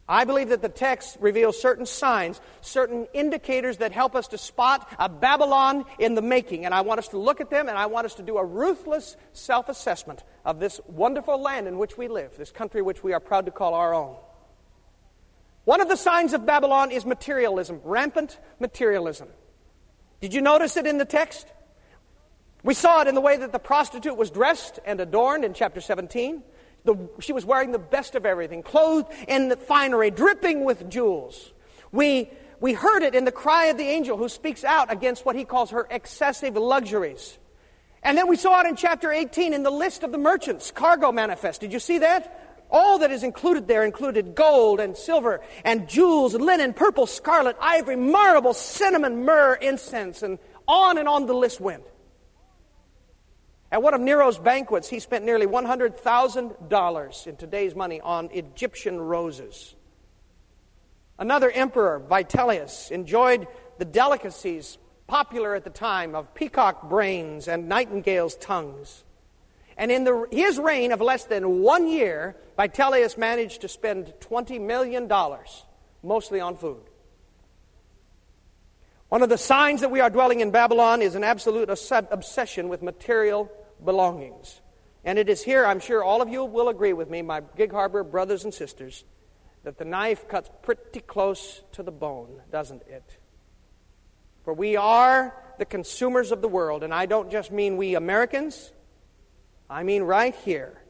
I 0.08 0.24
believe 0.24 0.50
that 0.50 0.60
the 0.60 0.68
text 0.68 1.16
reveals 1.18 1.60
certain 1.60 1.86
signs, 1.86 2.40
certain 2.60 3.06
indicators 3.14 3.78
that 3.78 3.92
help 3.92 4.14
us 4.14 4.28
to 4.28 4.38
spot 4.38 4.86
a 4.98 5.08
Babylon 5.08 5.86
in 5.98 6.14
the 6.14 6.20
making. 6.20 6.66
And 6.66 6.74
I 6.74 6.82
want 6.82 6.98
us 6.98 7.08
to 7.08 7.18
look 7.18 7.40
at 7.40 7.48
them 7.48 7.68
and 7.68 7.78
I 7.78 7.86
want 7.86 8.04
us 8.04 8.14
to 8.16 8.22
do 8.22 8.36
a 8.36 8.44
ruthless 8.44 9.16
self 9.32 9.70
assessment 9.70 10.22
of 10.44 10.60
this 10.60 10.78
wonderful 10.86 11.40
land 11.40 11.66
in 11.68 11.78
which 11.78 11.96
we 11.96 12.08
live, 12.08 12.36
this 12.36 12.50
country 12.50 12.82
which 12.82 13.02
we 13.02 13.14
are 13.14 13.20
proud 13.20 13.46
to 13.46 13.52
call 13.52 13.72
our 13.72 13.94
own. 13.94 14.16
One 15.64 15.80
of 15.80 15.88
the 15.88 15.96
signs 15.96 16.34
of 16.34 16.44
Babylon 16.44 16.90
is 16.90 17.06
materialism, 17.06 17.80
rampant 17.82 18.38
materialism. 18.60 19.28
Did 20.20 20.34
you 20.34 20.42
notice 20.42 20.76
it 20.76 20.86
in 20.86 20.98
the 20.98 21.06
text? 21.06 21.46
We 22.62 22.74
saw 22.74 23.00
it 23.00 23.08
in 23.08 23.14
the 23.14 23.22
way 23.22 23.38
that 23.38 23.52
the 23.52 23.58
prostitute 23.58 24.16
was 24.16 24.30
dressed 24.30 24.80
and 24.84 25.00
adorned 25.00 25.46
in 25.46 25.54
chapter 25.54 25.80
17. 25.80 26.42
The, 26.84 26.96
she 27.20 27.32
was 27.32 27.44
wearing 27.44 27.72
the 27.72 27.78
best 27.78 28.14
of 28.14 28.26
everything, 28.26 28.62
clothed 28.62 29.10
in 29.26 29.54
finery, 29.56 30.10
dripping 30.10 30.64
with 30.64 30.90
jewels. 30.90 31.52
We, 31.92 32.30
we 32.60 32.74
heard 32.74 33.02
it 33.02 33.14
in 33.14 33.24
the 33.24 33.32
cry 33.32 33.66
of 33.66 33.78
the 33.78 33.84
angel 33.84 34.16
who 34.18 34.28
speaks 34.28 34.64
out 34.64 34.92
against 34.92 35.24
what 35.24 35.36
he 35.36 35.44
calls 35.44 35.70
her 35.70 35.86
excessive 35.90 36.56
luxuries. 36.56 37.38
And 38.02 38.18
then 38.18 38.28
we 38.28 38.36
saw 38.36 38.60
it 38.60 38.66
in 38.66 38.76
chapter 38.76 39.10
18 39.10 39.54
in 39.54 39.62
the 39.62 39.70
list 39.70 40.02
of 40.02 40.12
the 40.12 40.18
merchants, 40.18 40.70
cargo 40.70 41.10
manifest. 41.10 41.62
Did 41.62 41.72
you 41.72 41.78
see 41.78 41.98
that? 41.98 42.66
All 42.70 42.98
that 42.98 43.10
is 43.10 43.22
included 43.22 43.66
there 43.66 43.84
included 43.84 44.34
gold 44.34 44.80
and 44.80 44.96
silver 44.96 45.40
and 45.64 45.88
jewels, 45.88 46.34
linen, 46.34 46.74
purple, 46.74 47.06
scarlet, 47.06 47.56
ivory, 47.60 47.96
marble, 47.96 48.52
cinnamon, 48.52 49.24
myrrh, 49.24 49.54
incense, 49.54 50.22
and 50.22 50.38
on 50.66 50.98
and 50.98 51.08
on 51.08 51.26
the 51.26 51.34
list 51.34 51.60
went. 51.60 51.84
At 53.74 53.82
one 53.82 53.92
of 53.92 54.00
Nero's 54.00 54.38
banquets, 54.38 54.88
he 54.88 55.00
spent 55.00 55.24
nearly 55.24 55.48
$100,000 55.48 57.26
in 57.26 57.36
today's 57.36 57.74
money 57.74 58.00
on 58.00 58.30
Egyptian 58.30 59.00
roses. 59.00 59.74
Another 61.18 61.50
emperor, 61.50 62.00
Vitellius, 62.08 62.92
enjoyed 62.92 63.48
the 63.78 63.84
delicacies 63.84 64.78
popular 65.08 65.56
at 65.56 65.64
the 65.64 65.70
time 65.70 66.14
of 66.14 66.32
peacock 66.36 66.88
brains 66.88 67.48
and 67.48 67.68
nightingale's 67.68 68.36
tongues. 68.36 69.02
And 69.76 69.90
in 69.90 70.04
the, 70.04 70.28
his 70.30 70.60
reign 70.60 70.92
of 70.92 71.00
less 71.00 71.24
than 71.24 71.58
one 71.60 71.88
year, 71.88 72.36
Vitellius 72.56 73.18
managed 73.18 73.62
to 73.62 73.68
spend 73.68 74.14
$20 74.20 74.60
million, 74.60 75.10
mostly 76.00 76.38
on 76.38 76.56
food. 76.56 76.84
One 79.08 79.24
of 79.24 79.30
the 79.30 79.36
signs 79.36 79.80
that 79.80 79.90
we 79.90 79.98
are 79.98 80.10
dwelling 80.10 80.38
in 80.38 80.52
Babylon 80.52 81.02
is 81.02 81.16
an 81.16 81.24
absolute 81.24 81.68
obsession 81.68 82.68
with 82.68 82.80
material 82.80 83.50
belongings. 83.82 84.60
And 85.04 85.18
it 85.18 85.28
is 85.28 85.42
here, 85.42 85.66
I'm 85.66 85.80
sure 85.80 86.02
all 86.02 86.22
of 86.22 86.28
you 86.28 86.44
will 86.44 86.68
agree 86.68 86.92
with 86.92 87.10
me, 87.10 87.22
my 87.22 87.42
Gig 87.56 87.72
Harbor 87.72 88.02
brothers 88.02 88.44
and 88.44 88.54
sisters, 88.54 89.04
that 89.62 89.78
the 89.78 89.84
knife 89.84 90.28
cuts 90.28 90.50
pretty 90.62 91.00
close 91.00 91.62
to 91.72 91.82
the 91.82 91.92
bone, 91.92 92.40
doesn't 92.50 92.82
it? 92.88 93.18
For 94.44 94.52
we 94.52 94.76
are 94.76 95.34
the 95.58 95.64
consumers 95.64 96.32
of 96.32 96.42
the 96.42 96.48
world, 96.48 96.82
and 96.82 96.92
I 96.92 97.06
don't 97.06 97.30
just 97.30 97.50
mean 97.50 97.76
we 97.76 97.94
Americans, 97.94 98.72
I 99.68 99.82
mean 99.82 100.02
right 100.02 100.34
here. 100.44 100.80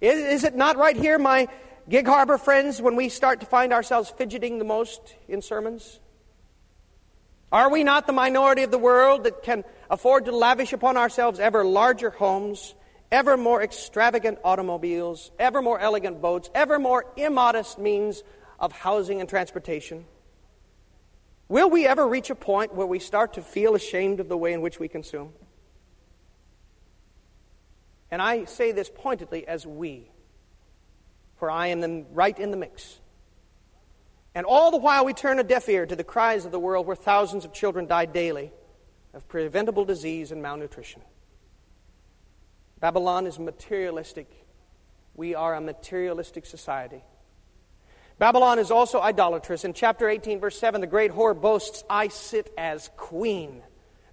Is, 0.00 0.44
it 0.44 0.54
not 0.54 0.76
right 0.76 0.96
here, 0.96 1.18
my 1.18 1.48
Gig 1.88 2.06
Harbor 2.06 2.38
friends, 2.38 2.80
when 2.80 2.96
we 2.96 3.08
start 3.08 3.40
to 3.40 3.46
find 3.46 3.72
ourselves 3.72 4.10
fidgeting 4.10 4.58
the 4.58 4.64
most 4.64 5.00
in 5.28 5.42
sermons? 5.42 6.00
Are 7.52 7.70
we 7.70 7.84
not 7.84 8.06
the 8.06 8.12
minority 8.12 8.62
of 8.62 8.70
the 8.70 8.78
world 8.78 9.24
that 9.24 9.42
can 9.42 9.64
afford 9.90 10.26
to 10.26 10.32
lavish 10.32 10.72
upon 10.72 10.96
ourselves 10.96 11.40
ever 11.40 11.64
larger 11.64 12.10
homes, 12.10 12.74
ever 13.10 13.36
more 13.36 13.62
extravagant 13.62 14.38
automobiles, 14.44 15.32
ever 15.38 15.60
more 15.60 15.78
elegant 15.78 16.22
boats, 16.22 16.48
ever 16.54 16.78
more 16.78 17.04
immodest 17.16 17.78
means 17.78 18.22
of 18.58 18.70
housing 18.72 19.20
and 19.20 19.28
transportation? 19.28 20.06
Will 21.48 21.68
we 21.68 21.86
ever 21.86 22.06
reach 22.06 22.30
a 22.30 22.36
point 22.36 22.74
where 22.74 22.86
we 22.86 23.00
start 23.00 23.34
to 23.34 23.42
feel 23.42 23.74
ashamed 23.74 24.20
of 24.20 24.28
the 24.28 24.36
way 24.36 24.52
in 24.52 24.60
which 24.60 24.78
we 24.78 24.86
consume? 24.86 25.32
And 28.12 28.22
I 28.22 28.44
say 28.44 28.70
this 28.70 28.90
pointedly 28.94 29.46
as 29.46 29.66
we, 29.66 30.08
for 31.38 31.50
I 31.50 31.68
am 31.68 32.06
right 32.12 32.38
in 32.38 32.52
the 32.52 32.56
mix. 32.56 33.00
And 34.36 34.46
all 34.46 34.70
the 34.70 34.76
while 34.76 35.04
we 35.04 35.12
turn 35.12 35.40
a 35.40 35.44
deaf 35.44 35.68
ear 35.68 35.86
to 35.86 35.96
the 35.96 36.04
cries 36.04 36.44
of 36.44 36.52
the 36.52 36.60
world 36.60 36.86
where 36.86 36.94
thousands 36.94 37.44
of 37.44 37.52
children 37.52 37.88
die 37.88 38.04
daily 38.04 38.52
of 39.14 39.28
preventable 39.28 39.84
disease 39.84 40.32
and 40.32 40.42
malnutrition. 40.42 41.02
Babylon 42.78 43.26
is 43.26 43.38
materialistic. 43.38 44.30
We 45.14 45.34
are 45.34 45.54
a 45.54 45.60
materialistic 45.60 46.46
society. 46.46 47.02
Babylon 48.18 48.58
is 48.58 48.70
also 48.70 49.00
idolatrous. 49.00 49.64
In 49.64 49.72
chapter 49.72 50.08
18, 50.08 50.40
verse 50.40 50.58
7, 50.58 50.80
the 50.80 50.86
great 50.86 51.10
whore 51.10 51.38
boasts, 51.38 51.82
I 51.88 52.08
sit 52.08 52.52
as 52.56 52.90
queen. 52.96 53.62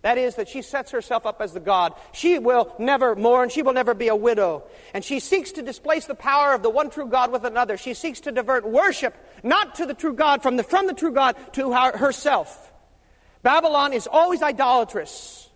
That 0.01 0.17
is, 0.17 0.35
that 0.35 0.47
she 0.47 0.61
sets 0.61 0.91
herself 0.91 1.25
up 1.25 1.41
as 1.41 1.53
the 1.53 1.59
God. 1.59 1.93
She 2.13 2.39
will 2.39 2.73
never 2.79 3.15
mourn. 3.15 3.49
She 3.49 3.61
will 3.61 3.73
never 3.73 3.93
be 3.93 4.07
a 4.07 4.15
widow. 4.15 4.63
And 4.93 5.03
she 5.03 5.19
seeks 5.19 5.51
to 5.53 5.61
displace 5.61 6.05
the 6.05 6.15
power 6.15 6.53
of 6.53 6.63
the 6.63 6.69
one 6.69 6.89
true 6.89 7.07
God 7.07 7.31
with 7.31 7.43
another. 7.43 7.75
She 7.75 7.93
seeks 7.93 8.21
to 8.21 8.31
divert 8.31 8.65
worship, 8.65 9.17
not 9.43 9.75
to 9.75 9.85
the 9.85 9.93
true 9.93 10.13
God, 10.13 10.41
from 10.41 10.55
the, 10.55 10.63
from 10.63 10.87
the 10.87 10.93
true 10.93 11.11
God 11.11 11.35
to 11.53 11.73
her, 11.73 11.97
herself. 11.97 12.66
Babylon 13.47 13.93
is 13.93 14.09
always 14.11 14.41
idolatrous. 14.41 15.49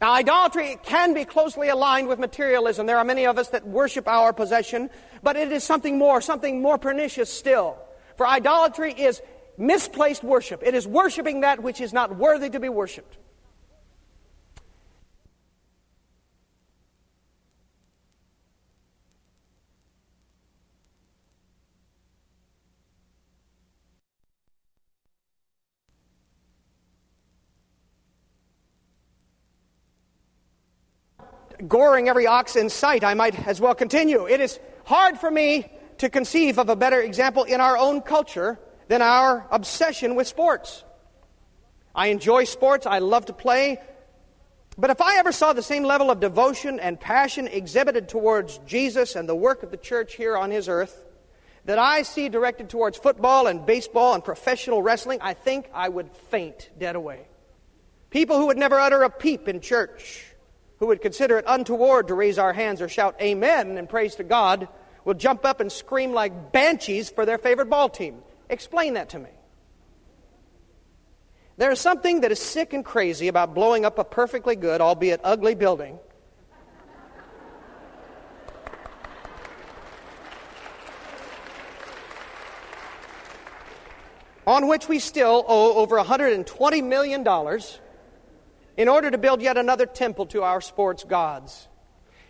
Now, 0.00 0.14
idolatry 0.14 0.78
can 0.82 1.12
be 1.12 1.26
closely 1.26 1.68
aligned 1.68 2.08
with 2.08 2.18
materialism. 2.18 2.86
There 2.86 2.96
are 2.96 3.04
many 3.04 3.26
of 3.26 3.36
us 3.36 3.50
that 3.50 3.68
worship 3.68 4.08
our 4.08 4.32
possession, 4.32 4.88
but 5.22 5.36
it 5.36 5.52
is 5.52 5.62
something 5.62 5.98
more, 5.98 6.22
something 6.22 6.62
more 6.62 6.78
pernicious 6.78 7.30
still. 7.30 7.76
For 8.16 8.26
idolatry 8.26 8.94
is 8.94 9.20
misplaced 9.58 10.24
worship. 10.24 10.62
It 10.64 10.74
is 10.74 10.86
worshiping 10.86 11.42
that 11.42 11.62
which 11.62 11.82
is 11.82 11.92
not 11.92 12.16
worthy 12.16 12.48
to 12.48 12.58
be 12.58 12.70
worshiped. 12.70 13.18
Goring 31.68 32.08
every 32.08 32.26
ox 32.26 32.56
in 32.56 32.70
sight, 32.70 33.04
I 33.04 33.14
might 33.14 33.46
as 33.46 33.60
well 33.60 33.74
continue. 33.74 34.26
It 34.26 34.40
is 34.40 34.58
hard 34.84 35.18
for 35.18 35.30
me 35.30 35.70
to 35.98 36.08
conceive 36.08 36.58
of 36.58 36.68
a 36.68 36.76
better 36.76 37.00
example 37.00 37.44
in 37.44 37.60
our 37.60 37.76
own 37.76 38.00
culture 38.00 38.58
than 38.88 39.02
our 39.02 39.46
obsession 39.50 40.14
with 40.14 40.26
sports. 40.26 40.84
I 41.94 42.08
enjoy 42.08 42.44
sports, 42.44 42.86
I 42.86 43.00
love 43.00 43.26
to 43.26 43.32
play, 43.32 43.78
but 44.78 44.90
if 44.90 45.02
I 45.02 45.18
ever 45.18 45.32
saw 45.32 45.52
the 45.52 45.62
same 45.62 45.82
level 45.82 46.10
of 46.10 46.20
devotion 46.20 46.80
and 46.80 46.98
passion 46.98 47.48
exhibited 47.48 48.08
towards 48.08 48.58
Jesus 48.66 49.14
and 49.14 49.28
the 49.28 49.34
work 49.34 49.62
of 49.62 49.70
the 49.70 49.76
church 49.76 50.14
here 50.14 50.36
on 50.36 50.50
his 50.50 50.68
earth 50.68 51.04
that 51.66 51.78
I 51.78 52.02
see 52.02 52.30
directed 52.30 52.70
towards 52.70 52.96
football 52.96 53.46
and 53.46 53.66
baseball 53.66 54.14
and 54.14 54.24
professional 54.24 54.82
wrestling, 54.82 55.18
I 55.20 55.34
think 55.34 55.68
I 55.74 55.88
would 55.88 56.10
faint 56.30 56.70
dead 56.78 56.96
away. 56.96 57.26
People 58.08 58.38
who 58.38 58.46
would 58.46 58.56
never 58.56 58.80
utter 58.80 59.02
a 59.02 59.10
peep 59.10 59.48
in 59.48 59.60
church 59.60 60.24
who 60.80 60.86
would 60.86 61.02
consider 61.02 61.38
it 61.38 61.44
untoward 61.46 62.08
to 62.08 62.14
raise 62.14 62.38
our 62.38 62.54
hands 62.54 62.80
or 62.80 62.88
shout 62.88 63.14
amen 63.20 63.76
and 63.76 63.88
praise 63.88 64.16
to 64.16 64.24
God 64.24 64.66
will 65.04 65.14
jump 65.14 65.44
up 65.44 65.60
and 65.60 65.70
scream 65.70 66.12
like 66.12 66.52
banshees 66.52 67.10
for 67.10 67.24
their 67.24 67.38
favorite 67.38 67.70
ball 67.70 67.88
team. 67.88 68.22
Explain 68.48 68.94
that 68.94 69.10
to 69.10 69.18
me. 69.18 69.30
There 71.58 71.70
is 71.70 71.78
something 71.78 72.22
that 72.22 72.32
is 72.32 72.40
sick 72.40 72.72
and 72.72 72.82
crazy 72.82 73.28
about 73.28 73.54
blowing 73.54 73.84
up 73.84 73.98
a 73.98 74.04
perfectly 74.04 74.56
good, 74.56 74.80
albeit 74.80 75.20
ugly, 75.22 75.54
building. 75.54 75.98
on 84.46 84.66
which 84.66 84.88
we 84.88 84.98
still 84.98 85.44
owe 85.46 85.74
over 85.74 85.96
$120 85.96 86.84
million 86.84 87.22
in 88.80 88.88
order 88.88 89.10
to 89.10 89.18
build 89.18 89.42
yet 89.42 89.58
another 89.58 89.84
temple 89.84 90.24
to 90.24 90.42
our 90.42 90.62
sports 90.62 91.04
gods. 91.04 91.68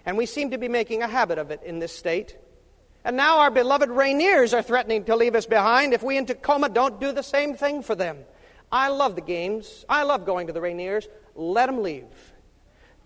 And 0.04 0.18
we 0.18 0.26
seem 0.26 0.50
to 0.50 0.58
be 0.58 0.66
making 0.66 1.00
a 1.00 1.06
habit 1.06 1.38
of 1.38 1.52
it 1.52 1.62
in 1.62 1.78
this 1.78 1.96
state. 1.96 2.36
And 3.04 3.16
now 3.16 3.38
our 3.38 3.52
beloved 3.52 3.88
Rainiers 3.88 4.52
are 4.52 4.60
threatening 4.60 5.04
to 5.04 5.14
leave 5.14 5.36
us 5.36 5.46
behind 5.46 5.94
if 5.94 6.02
we 6.02 6.16
in 6.16 6.26
Tacoma 6.26 6.68
don't 6.68 6.98
do 7.00 7.12
the 7.12 7.22
same 7.22 7.54
thing 7.54 7.84
for 7.84 7.94
them. 7.94 8.18
I 8.72 8.88
love 8.88 9.14
the 9.14 9.20
games. 9.20 9.84
I 9.88 10.02
love 10.02 10.26
going 10.26 10.48
to 10.48 10.52
the 10.52 10.58
Rainiers. 10.58 11.06
Let 11.36 11.66
them 11.66 11.84
leave. 11.84 12.32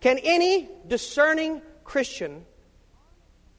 Can 0.00 0.16
any 0.20 0.70
discerning 0.88 1.60
Christian 1.84 2.46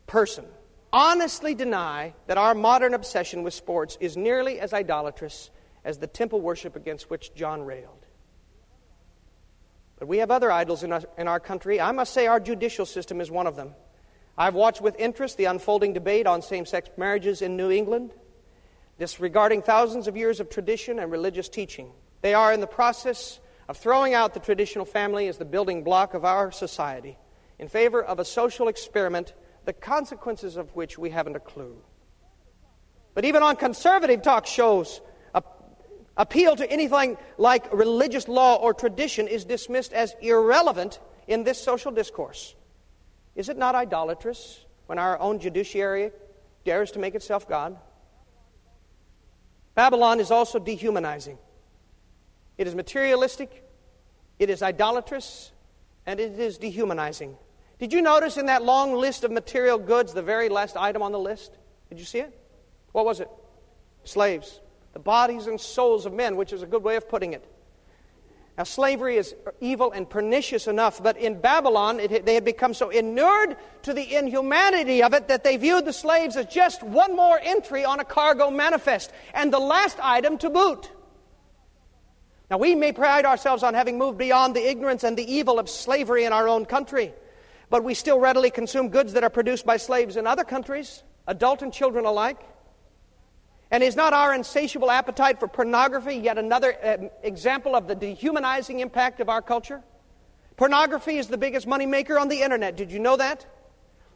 person 0.07 0.45
honestly 0.91 1.53
deny 1.53 2.15
that 2.25 2.39
our 2.39 2.55
modern 2.55 2.95
obsession 2.95 3.43
with 3.43 3.53
sports 3.53 3.99
is 4.01 4.17
nearly 4.17 4.59
as 4.59 4.73
idolatrous 4.73 5.51
as 5.83 5.99
the 5.99 6.07
temple 6.07 6.41
worship 6.41 6.75
against 6.75 7.11
which 7.11 7.35
John 7.35 7.61
railed? 7.61 8.04
But 9.97 10.07
we 10.07 10.17
have 10.17 10.31
other 10.31 10.51
idols 10.51 10.83
in 10.83 10.91
our, 10.91 11.01
in 11.17 11.27
our 11.27 11.39
country. 11.39 11.79
I 11.79 11.91
must 11.91 12.13
say 12.13 12.27
our 12.27 12.39
judicial 12.39 12.85
system 12.85 13.21
is 13.21 13.31
one 13.31 13.47
of 13.47 13.55
them. 13.55 13.73
I've 14.37 14.53
watched 14.53 14.81
with 14.81 14.95
interest 14.99 15.37
the 15.37 15.45
unfolding 15.45 15.93
debate 15.93 16.27
on 16.27 16.41
same 16.41 16.65
sex 16.65 16.89
marriages 16.97 17.41
in 17.41 17.55
New 17.55 17.71
England, 17.71 18.13
disregarding 18.99 19.61
thousands 19.61 20.07
of 20.07 20.17
years 20.17 20.39
of 20.39 20.49
tradition 20.49 20.99
and 20.99 21.11
religious 21.11 21.47
teaching. 21.47 21.91
They 22.21 22.33
are 22.33 22.51
in 22.51 22.59
the 22.59 22.67
process 22.67 23.39
of 23.69 23.77
throwing 23.77 24.13
out 24.13 24.33
the 24.33 24.39
traditional 24.39 24.85
family 24.85 25.27
as 25.27 25.37
the 25.37 25.45
building 25.45 25.83
block 25.83 26.13
of 26.13 26.25
our 26.25 26.51
society 26.51 27.17
in 27.57 27.67
favor 27.67 28.03
of 28.03 28.19
a 28.19 28.25
social 28.25 28.67
experiment, 28.67 29.33
the 29.63 29.73
consequences 29.73 30.57
of 30.57 30.75
which 30.75 30.97
we 30.97 31.09
haven't 31.09 31.35
a 31.35 31.39
clue. 31.39 31.77
But 33.13 33.25
even 33.25 33.43
on 33.43 33.55
conservative 33.55 34.21
talk 34.21 34.45
shows, 34.45 34.99
appeal 36.17 36.55
to 36.55 36.69
anything 36.71 37.17
like 37.37 37.71
religious 37.73 38.27
law 38.27 38.55
or 38.55 38.73
tradition 38.73 39.27
is 39.27 39.45
dismissed 39.45 39.93
as 39.93 40.15
irrelevant 40.21 40.99
in 41.27 41.43
this 41.43 41.61
social 41.61 41.91
discourse. 41.91 42.55
Is 43.35 43.49
it 43.49 43.57
not 43.57 43.75
idolatrous 43.75 44.63
when 44.85 44.97
our 44.97 45.19
own 45.19 45.39
judiciary 45.39 46.11
dares 46.63 46.91
to 46.91 46.99
make 46.99 47.15
itself 47.15 47.47
God? 47.47 47.77
Babylon 49.73 50.19
is 50.21 50.31
also 50.31 50.57
dehumanizing. 50.57 51.37
It 52.57 52.67
is 52.67 52.75
materialistic, 52.75 53.63
it 54.39 54.49
is 54.49 54.61
idolatrous, 54.61 55.51
and 56.05 56.19
it 56.19 56.39
is 56.39 56.57
dehumanizing. 56.57 57.35
Did 57.77 57.91
you 57.91 58.01
notice 58.01 58.37
in 58.37 58.45
that 58.45 58.63
long 58.63 58.93
list 58.93 59.25
of 59.25 59.31
material 59.31 59.77
goods 59.77 60.13
the 60.13 60.21
very 60.21 60.47
last 60.47 60.77
item 60.77 61.01
on 61.01 61.11
the 61.11 61.19
list? 61.19 61.57
Did 61.89 61.99
you 61.99 62.05
see 62.05 62.19
it? 62.19 62.39
What 62.93 63.03
was 63.03 63.19
it? 63.19 63.29
Slaves. 64.05 64.61
The 64.95 64.99
bodies 64.99 65.47
and 65.47 65.59
souls 65.59 66.05
of 66.05 66.13
men, 66.13 66.37
which 66.37 66.53
is 66.53 66.63
a 66.63 66.65
good 66.65 66.81
way 66.81 66.95
of 66.95 67.09
putting 67.09 67.33
it. 67.33 67.45
Now, 68.57 68.63
slavery 68.63 69.17
is 69.17 69.35
evil 69.59 69.91
and 69.91 70.09
pernicious 70.09 70.67
enough, 70.67 71.03
but 71.03 71.17
in 71.17 71.41
Babylon, 71.41 71.99
it, 71.99 72.25
they 72.25 72.33
had 72.33 72.45
become 72.45 72.73
so 72.73 72.89
inured 72.89 73.57
to 73.81 73.93
the 73.93 74.15
inhumanity 74.15 75.03
of 75.03 75.13
it 75.13 75.27
that 75.27 75.43
they 75.43 75.57
viewed 75.57 75.83
the 75.83 75.91
slaves 75.91 76.37
as 76.37 76.45
just 76.45 76.81
one 76.81 77.13
more 77.13 77.37
entry 77.43 77.83
on 77.83 77.99
a 77.99 78.05
cargo 78.05 78.49
manifest, 78.49 79.11
and 79.33 79.51
the 79.51 79.59
last 79.59 79.97
item 80.01 80.37
to 80.37 80.49
boot. 80.49 80.89
Now, 82.49 82.57
we 82.57 82.73
may 82.73 82.93
pride 82.93 83.25
ourselves 83.25 83.63
on 83.63 83.73
having 83.73 83.97
moved 83.97 84.17
beyond 84.17 84.55
the 84.55 84.65
ignorance 84.65 85.03
and 85.03 85.17
the 85.17 85.29
evil 85.29 85.59
of 85.59 85.69
slavery 85.69 86.23
in 86.23 86.31
our 86.31 86.47
own 86.47 86.63
country, 86.63 87.13
but 87.69 87.83
we 87.83 87.95
still 87.95 88.21
readily 88.21 88.49
consume 88.49 88.87
goods 88.87 89.11
that 89.11 89.25
are 89.25 89.29
produced 89.29 89.65
by 89.65 89.75
slaves 89.75 90.15
in 90.15 90.25
other 90.25 90.45
countries, 90.45 91.03
adult 91.27 91.61
and 91.61 91.73
children 91.73 92.05
alike. 92.05 92.39
And 93.71 93.83
is 93.83 93.95
not 93.95 94.13
our 94.13 94.33
insatiable 94.33 94.91
appetite 94.91 95.39
for 95.39 95.47
pornography 95.47 96.15
yet 96.15 96.37
another 96.37 96.75
uh, 96.83 97.09
example 97.23 97.75
of 97.75 97.87
the 97.87 97.95
dehumanizing 97.95 98.79
impact 98.79 99.19
of 99.19 99.29
our 99.29 99.41
culture? 99.41 99.81
Pornography 100.55 101.17
is 101.17 101.27
the 101.27 101.37
biggest 101.37 101.67
moneymaker 101.67 102.19
on 102.19 102.29
the 102.29 102.41
internet. 102.41 102.77
Did 102.77 102.91
you 102.91 102.99
know 102.99 103.17
that? 103.17 103.45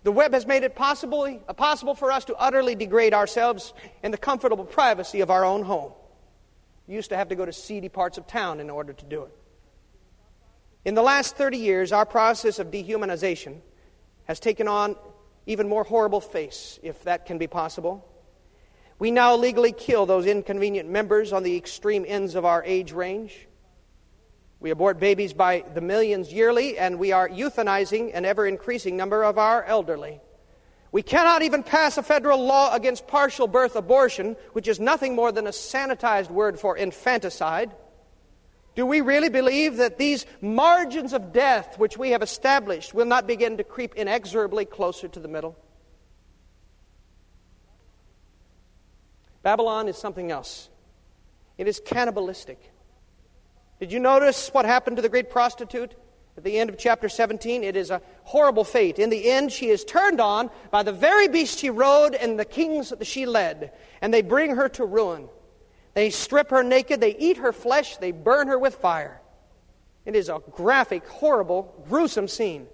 The 0.04 0.12
web 0.12 0.34
has 0.34 0.46
made 0.46 0.64
it 0.64 0.76
possible, 0.76 1.26
uh, 1.26 1.54
possible 1.54 1.94
for 1.94 2.12
us 2.12 2.26
to 2.26 2.36
utterly 2.36 2.76
degrade 2.76 3.14
ourselves 3.14 3.74
in 4.04 4.12
the 4.12 4.18
comfortable 4.18 4.64
privacy 4.64 5.22
of 5.22 5.30
our 5.30 5.44
own 5.44 5.64
home. 5.64 5.92
We 6.88 6.96
used 6.96 7.10
to 7.10 7.18
have 7.18 7.28
to 7.30 7.36
go 7.36 7.46
to 7.46 7.54
seedy 7.54 7.90
parts 7.90 8.18
of 8.18 8.26
town 8.26 8.60
in 8.60 8.70
order 8.70 8.94
to 8.94 9.06
do 9.06 9.24
it. 9.24 9.36
In 10.86 10.96
the 10.96 11.02
last 11.02 11.36
30 11.36 11.58
years, 11.58 11.92
our 11.92 12.06
process 12.06 12.60
of 12.60 12.72
dehumanization 12.72 13.60
has 14.26 14.40
taken 14.40 14.68
on 14.68 14.96
even 15.46 15.68
more 15.68 15.84
horrible 15.84 16.22
face, 16.22 16.80
if 16.82 17.04
that 17.04 17.26
can 17.26 17.38
be 17.38 17.48
possible. 17.48 18.09
We 19.00 19.12
now 19.12 19.38
legally 19.38 19.72
kill 19.72 20.06
those 20.06 20.26
inconvenient 20.26 20.90
members 20.90 21.32
on 21.32 21.44
the 21.44 21.56
extreme 21.56 22.06
ends 22.06 22.36
of 22.36 22.44
our 22.44 22.62
age 22.66 22.92
range. 22.92 23.48
We 24.60 24.72
abort 24.72 25.00
babies 25.00 25.32
by 25.32 25.64
the 25.74 25.80
millions 25.80 26.34
yearly, 26.34 26.78
and 26.78 27.00
we 27.00 27.14
are 27.14 27.30
euthanizing 27.30 28.12
an 28.14 28.26
ever 28.26 28.46
increasing 28.46 28.98
number 28.98 29.24
of 29.24 29.38
our 29.38 29.64
elderly. 29.64 30.20
We 30.92 31.02
cannot 31.02 31.44
even 31.44 31.64
pass 31.64 31.98
a 31.98 32.04
federal 32.04 32.44
law 32.44 32.76
against 32.76 33.08
partial 33.08 33.48
birth 33.48 33.78
abortion, 33.78 34.36
which 34.52 34.68
is 34.68 34.82
nothing 34.82 35.16
more 35.16 35.32
than 35.32 35.48
a 35.48 35.52
sanitized 35.52 36.30
word 36.30 36.60
for 36.60 36.76
infanticide. 36.76 37.72
Do 38.76 38.86
we 38.86 39.00
really 39.00 39.30
believe 39.30 39.78
that 39.78 39.98
these 39.98 40.26
margins 40.42 41.14
of 41.14 41.32
death 41.32 41.80
which 41.80 41.98
we 41.98 42.10
have 42.10 42.22
established 42.22 42.94
will 42.94 43.06
not 43.06 43.28
begin 43.28 43.58
to 43.58 43.64
creep 43.64 43.96
inexorably 43.96 44.66
closer 44.66 45.08
to 45.08 45.20
the 45.22 45.28
middle? 45.30 45.56
Babylon 49.44 49.88
is 49.88 49.98
something 49.98 50.32
else. 50.32 50.70
It 51.58 51.68
is 51.68 51.82
cannibalistic. 51.84 52.72
Did 53.80 53.92
you 53.92 54.00
notice 54.00 54.50
what 54.50 54.66
happened 54.66 54.98
to 54.98 55.02
the 55.02 55.10
great 55.10 55.30
prostitute 55.30 55.96
at 56.36 56.44
the 56.44 56.58
end 56.60 56.70
of 56.70 56.78
chapter 56.78 57.08
17? 57.08 57.64
It 57.64 57.76
is 57.76 57.90
a 57.90 58.02
horrible 58.24 58.64
fate. 58.64 59.00
In 59.00 59.10
the 59.10 59.30
end, 59.30 59.52
she 59.52 59.70
is 59.70 59.86
turned 59.86 60.20
on 60.20 60.50
by 60.72 60.84
the 60.84 60.92
very 60.92 61.28
beast 61.28 61.60
she 61.60 61.70
rode 61.70 62.16
and 62.16 62.38
the 62.38 62.46
kings 62.46 62.90
that 62.90 63.06
she 63.08 63.26
led, 63.26 63.72
and 64.02 64.14
they 64.14 64.22
bring 64.22 64.56
her 64.56 64.68
to 64.70 64.86
ruin. 64.86 65.30
They 65.94 66.10
strip 66.10 66.50
her 66.50 66.64
naked, 66.64 67.02
they 67.02 67.16
eat 67.16 67.38
her 67.38 67.54
flesh, 67.54 67.98
they 67.98 68.12
burn 68.12 68.48
her 68.48 68.60
with 68.60 68.76
fire. 68.76 69.22
It 70.06 70.16
is 70.16 70.30
a 70.30 70.42
graphic, 70.52 71.08
horrible, 71.08 71.84
gruesome 71.88 72.28
scene. 72.28 72.68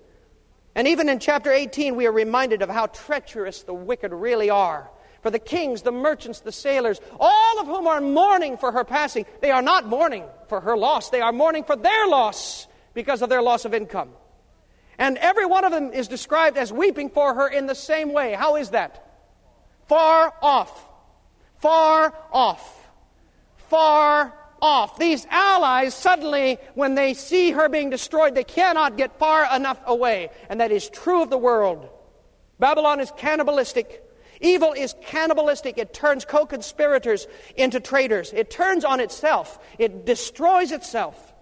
And 0.74 0.88
even 0.88 1.08
in 1.10 1.20
chapter 1.20 1.52
18, 1.52 1.96
we 1.96 2.06
are 2.08 2.12
reminded 2.12 2.62
of 2.62 2.70
how 2.70 2.88
treacherous 2.88 3.64
the 3.64 3.74
wicked 3.74 4.12
really 4.12 4.50
are 4.50 4.90
for 5.26 5.32
the 5.32 5.40
kings, 5.40 5.82
the 5.82 5.92
merchants, 5.92 6.42
the 6.42 6.52
sailors, 6.52 7.02
all 7.20 7.60
of 7.60 7.66
whom 7.66 7.88
are 7.88 8.00
mourning 8.00 8.58
for 8.58 8.72
her 8.72 8.84
passing. 8.84 9.26
They 9.42 9.50
are 9.50 9.64
not 9.64 9.88
mourning 9.88 10.24
for 10.50 10.62
her 10.62 10.78
loss, 10.78 11.10
they 11.10 11.20
are 11.20 11.32
mourning 11.32 11.64
for 11.64 11.76
their 11.76 12.06
loss 12.06 12.68
because 12.94 13.24
of 13.24 13.30
their 13.30 13.42
loss 13.42 13.66
of 13.66 13.74
income. 13.74 14.10
And 15.00 15.18
every 15.18 15.48
one 15.48 15.64
of 15.66 15.72
them 15.72 15.92
is 15.94 16.08
described 16.08 16.58
as 16.58 16.72
weeping 16.72 17.10
for 17.10 17.34
her 17.34 17.48
in 17.48 17.66
the 17.66 17.74
same 17.74 18.14
way. 18.14 18.34
How 18.34 18.58
is 18.58 18.70
that? 18.70 19.20
Far 19.88 20.32
off. 20.44 20.90
Far 21.58 22.14
off. 22.32 22.88
Far 23.72 24.32
off. 24.62 25.00
These 25.00 25.26
allies 25.32 25.96
suddenly, 25.96 26.60
when 26.76 26.94
they 26.94 27.16
see 27.16 27.50
her 27.50 27.68
being 27.68 27.90
destroyed, 27.90 28.36
they 28.36 28.44
cannot 28.44 28.96
get 28.96 29.18
far 29.18 29.48
enough 29.56 29.80
away. 29.88 30.30
And 30.50 30.62
that 30.62 30.72
is 30.72 30.88
true 30.88 31.24
of 31.24 31.32
the 31.32 31.38
world. 31.40 31.90
Babylon 32.60 33.00
is 33.00 33.12
cannibalistic. 33.18 34.05
Evil 34.42 34.74
is 34.74 34.96
cannibalistic. 35.02 35.78
It 35.78 35.94
turns 35.94 36.26
co 36.26 36.46
conspirators 36.46 37.28
into 37.56 37.80
traitors. 37.80 38.34
It 38.34 38.50
turns 38.50 38.86
on 38.86 39.00
itself, 39.00 39.60
it 39.78 40.06
destroys 40.06 40.72
itself. 40.72 41.34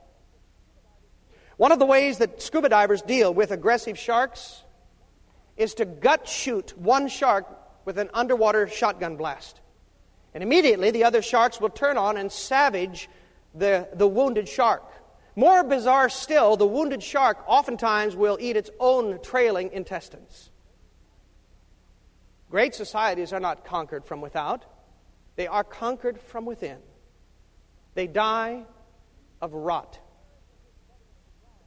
One 1.57 1.71
of 1.71 1.79
the 1.79 1.85
ways 1.85 2.17
that 2.17 2.41
scuba 2.41 2.69
divers 2.69 3.01
deal 3.01 3.33
with 3.33 3.51
aggressive 3.51 3.97
sharks 3.97 4.63
is 5.55 5.75
to 5.75 5.85
gut 5.85 6.27
shoot 6.27 6.77
one 6.77 7.07
shark 7.07 7.47
with 7.85 7.99
an 7.99 8.09
underwater 8.13 8.67
shotgun 8.67 9.17
blast. 9.17 9.61
And 10.33 10.41
immediately 10.41 10.89
the 10.91 11.03
other 11.03 11.21
sharks 11.21 11.61
will 11.61 11.69
turn 11.69 11.97
on 11.97 12.17
and 12.17 12.31
savage 12.31 13.07
the, 13.53 13.87
the 13.93 14.07
wounded 14.07 14.49
shark. 14.49 14.83
More 15.35 15.63
bizarre 15.63 16.09
still, 16.09 16.57
the 16.57 16.67
wounded 16.67 17.03
shark 17.03 17.37
oftentimes 17.47 18.15
will 18.15 18.37
eat 18.39 18.55
its 18.55 18.69
own 18.79 19.19
trailing 19.21 19.71
intestines. 19.71 20.49
Great 22.53 22.75
societies 22.75 23.33
are 23.33 23.39
not 23.39 23.65
conquered 23.65 24.05
from 24.05 24.21
without, 24.21 24.63
they 25.37 25.47
are 25.47 25.63
conquered 25.63 26.21
from 26.21 26.45
within. 26.45 26.77
They 27.95 28.05
die 28.05 28.65
of 29.41 29.55
rot. 29.55 29.97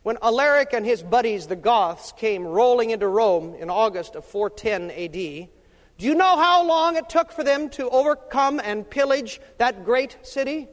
When 0.05 0.17
Alaric 0.23 0.73
and 0.73 0.87
his 0.87 1.03
buddies, 1.03 1.49
the 1.49 1.57
Goths, 1.57 2.13
came 2.13 2.47
rolling 2.47 2.91
into 2.91 3.09
Rome 3.09 3.57
in 3.57 3.69
August 3.69 4.15
of 4.15 4.25
410 4.27 4.93
AD, 4.93 5.13
do 5.13 6.07
you 6.07 6.15
know 6.15 6.37
how 6.37 6.65
long 6.65 6.95
it 6.95 7.09
took 7.09 7.33
for 7.33 7.43
them 7.43 7.69
to 7.71 7.91
overcome 7.91 8.61
and 8.63 8.89
pillage 8.89 9.41
that 9.59 9.85
great 9.85 10.17
city? 10.23 10.69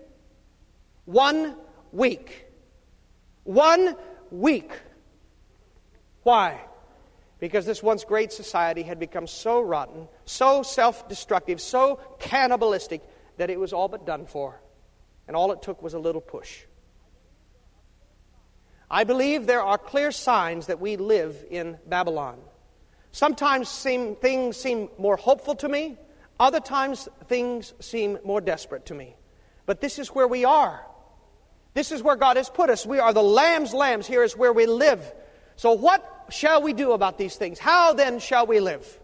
One 1.05 1.55
week. 1.91 2.45
One 3.45 3.95
week. 4.29 4.73
Why? 6.21 6.61
Because 7.43 7.65
this 7.65 7.83
once 7.83 8.05
great 8.05 8.31
society 8.31 8.83
had 8.83 8.99
become 8.99 9.27
so 9.27 9.59
rotten, 9.59 10.07
so 10.23 10.63
self 10.63 11.09
destructive, 11.09 11.59
so 11.59 11.99
cannibalistic 12.17 13.01
that 13.35 13.49
it 13.49 13.59
was 13.59 13.73
all 13.73 13.89
but 13.89 14.05
done 14.05 14.25
for. 14.25 14.61
And 15.27 15.35
all 15.35 15.51
it 15.51 15.61
took 15.61 15.83
was 15.83 15.93
a 15.93 15.99
little 15.99 16.21
push. 16.21 16.61
I 18.89 19.03
believe 19.03 19.45
there 19.45 19.61
are 19.61 19.77
clear 19.77 20.09
signs 20.13 20.67
that 20.67 20.79
we 20.79 20.95
live 20.95 21.35
in 21.49 21.77
Babylon. 21.85 22.39
Sometimes 23.11 23.67
seem, 23.67 24.15
things 24.15 24.55
seem 24.55 24.87
more 24.97 25.17
hopeful 25.17 25.55
to 25.55 25.67
me, 25.67 25.97
other 26.39 26.61
times 26.61 27.09
things 27.27 27.73
seem 27.81 28.19
more 28.23 28.39
desperate 28.39 28.85
to 28.85 28.93
me. 28.93 29.17
But 29.65 29.81
this 29.81 29.99
is 29.99 30.07
where 30.07 30.29
we 30.29 30.45
are. 30.45 30.87
This 31.73 31.91
is 31.91 32.01
where 32.01 32.15
God 32.15 32.37
has 32.37 32.49
put 32.49 32.69
us. 32.69 32.85
We 32.85 32.99
are 32.99 33.11
the 33.11 33.21
lamb's 33.21 33.73
lambs. 33.73 34.07
Here 34.07 34.23
is 34.23 34.37
where 34.37 34.53
we 34.53 34.65
live. 34.65 35.11
So, 35.57 35.73
what 35.73 36.12
shall 36.29 36.61
we 36.61 36.73
do 36.73 36.91
about 36.93 37.17
these 37.17 37.35
things? 37.35 37.59
How 37.59 37.93
then 37.93 38.19
shall 38.19 38.45
we 38.45 38.59
live? 38.59 38.99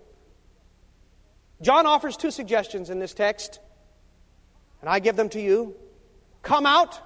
John 1.61 1.85
offers 1.85 2.15
two 2.15 2.31
suggestions 2.31 2.89
in 2.89 2.99
this 2.99 3.13
text, 3.13 3.59
and 4.81 4.89
I 4.89 4.99
give 4.99 5.15
them 5.15 5.29
to 5.29 5.41
you. 5.41 5.75
Come 6.41 6.65
out 6.65 6.99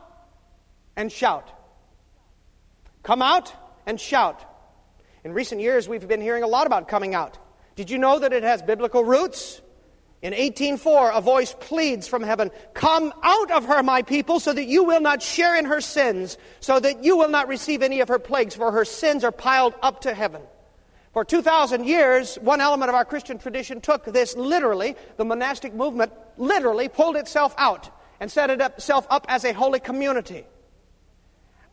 and 0.96 1.12
shout. 1.12 1.50
Come 3.02 3.22
out 3.22 3.52
and 3.86 4.00
shout. 4.00 4.44
In 5.24 5.34
recent 5.34 5.62
years, 5.62 5.90
we've 5.90 6.08
been 6.08 6.22
hearing 6.22 6.44
a 6.44 6.48
lot 6.48 6.68
about 6.68 6.88
coming 6.88 7.16
out. 7.16 7.38
Did 7.76 7.90
you 7.90 7.98
know 7.98 8.20
that 8.20 8.34
it 8.34 8.44
has 8.44 8.62
biblical 8.62 9.04
roots? 9.04 9.62
In 10.24 10.34
18:4, 10.34 11.12
a 11.12 11.20
voice 11.20 11.54
pleads 11.60 12.08
from 12.08 12.24
heaven, 12.24 12.50
"Come 12.74 13.14
out 13.24 13.52
of 13.52 13.66
her, 13.66 13.84
my 13.84 14.02
people, 14.04 14.40
so 14.40 14.54
that 14.54 14.64
you 14.64 14.86
will 14.86 15.02
not 15.02 15.22
share 15.22 15.54
in 15.54 15.66
her 15.66 15.82
sins, 15.82 16.38
so 16.62 16.80
that 16.80 17.04
you 17.04 17.18
will 17.18 17.28
not 17.28 17.50
receive 17.50 17.84
any 17.84 18.00
of 18.00 18.08
her 18.08 18.20
plagues, 18.20 18.56
for 18.56 18.72
her 18.72 18.86
sins 18.86 19.26
are 19.26 19.34
piled 19.34 19.76
up 19.82 20.00
to 20.02 20.14
heaven." 20.14 20.42
For 21.12 21.26
2,000 21.26 21.86
years, 21.86 22.38
one 22.38 22.62
element 22.62 22.88
of 22.88 22.96
our 22.96 23.04
Christian 23.04 23.38
tradition 23.38 23.82
took 23.82 24.06
this 24.06 24.38
literally, 24.38 24.96
the 25.18 25.26
monastic 25.26 25.74
movement 25.74 26.14
literally 26.38 26.88
pulled 26.88 27.18
itself 27.18 27.54
out 27.58 27.90
and 28.22 28.32
set 28.32 28.50
itself 28.50 29.06
up 29.10 29.26
as 29.28 29.44
a 29.44 29.52
holy 29.52 29.82
community. 29.82 30.48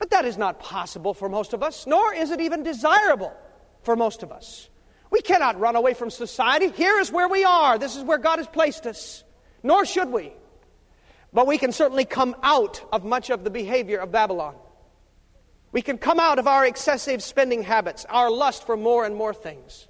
But 0.00 0.10
that 0.10 0.24
is 0.24 0.36
not 0.36 0.58
possible 0.58 1.14
for 1.14 1.28
most 1.28 1.52
of 1.52 1.62
us, 1.62 1.86
nor 1.86 2.12
is 2.12 2.32
it 2.32 2.40
even 2.40 2.64
desirable 2.64 3.32
for 3.84 3.94
most 3.94 4.24
of 4.24 4.32
us. 4.32 4.69
We 5.10 5.20
cannot 5.22 5.58
run 5.58 5.76
away 5.76 5.94
from 5.94 6.10
society. 6.10 6.70
Here 6.70 6.98
is 6.98 7.10
where 7.10 7.28
we 7.28 7.44
are. 7.44 7.78
This 7.78 7.96
is 7.96 8.04
where 8.04 8.18
God 8.18 8.38
has 8.38 8.46
placed 8.46 8.86
us. 8.86 9.24
Nor 9.62 9.84
should 9.84 10.10
we. 10.10 10.32
But 11.32 11.46
we 11.46 11.58
can 11.58 11.72
certainly 11.72 12.04
come 12.04 12.36
out 12.42 12.82
of 12.92 13.04
much 13.04 13.30
of 13.30 13.44
the 13.44 13.50
behavior 13.50 13.98
of 13.98 14.12
Babylon. 14.12 14.54
We 15.72 15.82
can 15.82 15.98
come 15.98 16.18
out 16.18 16.38
of 16.38 16.46
our 16.46 16.66
excessive 16.66 17.22
spending 17.22 17.62
habits, 17.62 18.04
our 18.08 18.30
lust 18.30 18.66
for 18.66 18.76
more 18.76 19.04
and 19.04 19.14
more 19.14 19.34
things. 19.34 19.86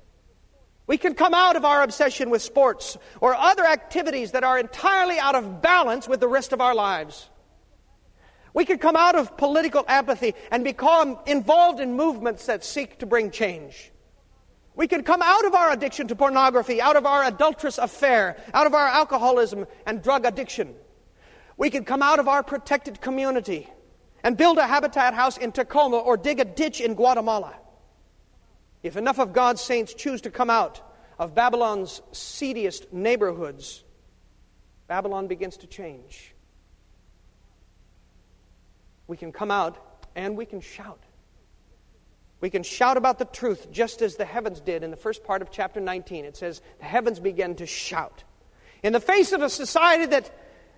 We 0.86 0.98
can 0.98 1.14
come 1.14 1.34
out 1.34 1.56
of 1.56 1.64
our 1.64 1.82
obsession 1.82 2.30
with 2.30 2.42
sports 2.42 2.98
or 3.20 3.34
other 3.34 3.64
activities 3.64 4.32
that 4.32 4.44
are 4.44 4.58
entirely 4.58 5.18
out 5.18 5.36
of 5.36 5.62
balance 5.62 6.08
with 6.08 6.20
the 6.20 6.28
rest 6.28 6.52
of 6.52 6.60
our 6.60 6.74
lives. 6.74 7.30
We 8.52 8.64
can 8.64 8.78
come 8.78 8.96
out 8.96 9.14
of 9.14 9.36
political 9.36 9.84
apathy 9.86 10.34
and 10.50 10.64
become 10.64 11.18
involved 11.26 11.78
in 11.78 11.94
movements 11.94 12.46
that 12.46 12.64
seek 12.64 12.98
to 12.98 13.06
bring 13.06 13.30
change. 13.30 13.92
We 14.80 14.88
can 14.88 15.02
come 15.02 15.20
out 15.20 15.44
of 15.44 15.54
our 15.54 15.70
addiction 15.72 16.08
to 16.08 16.16
pornography, 16.16 16.80
out 16.80 16.96
of 16.96 17.04
our 17.04 17.22
adulterous 17.24 17.76
affair, 17.76 18.38
out 18.54 18.66
of 18.66 18.72
our 18.72 18.86
alcoholism 18.86 19.66
and 19.84 20.02
drug 20.02 20.24
addiction. 20.24 20.74
We 21.58 21.68
can 21.68 21.84
come 21.84 22.00
out 22.00 22.18
of 22.18 22.28
our 22.28 22.42
protected 22.42 22.98
community 22.98 23.68
and 24.24 24.38
build 24.38 24.56
a 24.56 24.66
habitat 24.66 25.12
house 25.12 25.36
in 25.36 25.52
Tacoma 25.52 25.98
or 25.98 26.16
dig 26.16 26.40
a 26.40 26.46
ditch 26.46 26.80
in 26.80 26.94
Guatemala. 26.94 27.56
If 28.82 28.96
enough 28.96 29.18
of 29.18 29.34
God's 29.34 29.60
saints 29.60 29.92
choose 29.92 30.22
to 30.22 30.30
come 30.30 30.48
out 30.48 30.80
of 31.18 31.34
Babylon's 31.34 32.00
seediest 32.12 32.90
neighborhoods, 32.90 33.84
Babylon 34.86 35.26
begins 35.26 35.58
to 35.58 35.66
change. 35.66 36.34
We 39.06 39.18
can 39.18 39.30
come 39.30 39.50
out 39.50 40.06
and 40.16 40.38
we 40.38 40.46
can 40.46 40.62
shout. 40.62 41.02
We 42.40 42.50
can 42.50 42.62
shout 42.62 42.96
about 42.96 43.18
the 43.18 43.26
truth 43.26 43.70
just 43.70 44.00
as 44.00 44.16
the 44.16 44.24
heavens 44.24 44.60
did 44.60 44.82
in 44.82 44.90
the 44.90 44.96
first 44.96 45.24
part 45.24 45.42
of 45.42 45.50
chapter 45.50 45.80
19. 45.80 46.24
It 46.24 46.36
says, 46.36 46.62
The 46.78 46.86
heavens 46.86 47.20
began 47.20 47.54
to 47.56 47.66
shout. 47.66 48.24
In 48.82 48.92
the 48.92 49.00
face 49.00 49.32
of 49.32 49.42
a 49.42 49.50
society 49.50 50.06
that 50.06 50.30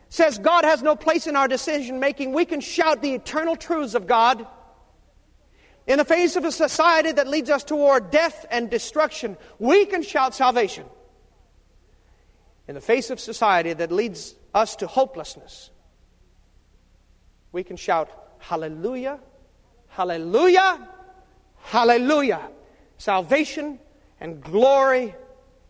says 0.09 0.39
God 0.39 0.65
has 0.65 0.83
no 0.83 0.97
place 0.97 1.27
in 1.27 1.37
our 1.37 1.47
decision 1.47 2.01
making, 2.01 2.33
we 2.33 2.45
can 2.45 2.61
shout 2.61 3.01
the 3.01 3.15
eternal 3.15 3.55
truths 3.55 3.95
of 3.95 4.07
God. 4.07 4.47
In 5.87 5.99
the 5.99 6.05
face 6.05 6.37
of 6.37 6.45
a 6.45 6.53
society 6.53 7.13
that 7.13 7.29
leads 7.29 7.49
us 7.49 7.65
toward 7.65 8.11
death 8.11 8.45
and 8.51 8.69
destruction, 8.69 9.37
we 9.59 9.87
can 9.87 10.03
shout 10.03 10.35
salvation. 10.35 10.85
In 12.69 12.75
the 12.75 12.81
face 12.81 13.11
of 13.11 13.19
society 13.21 13.73
that 13.73 13.91
leads 13.91 14.35
us 14.55 14.77
to 14.77 14.87
hopelessness, 14.87 15.71
we 17.53 17.65
can 17.65 17.77
shout, 17.77 18.11
Hallelujah, 18.39 19.21
Hallelujah, 19.89 20.89
Hallelujah. 21.63 22.49
Salvation 22.99 23.79
and 24.21 24.41
glory 24.43 25.15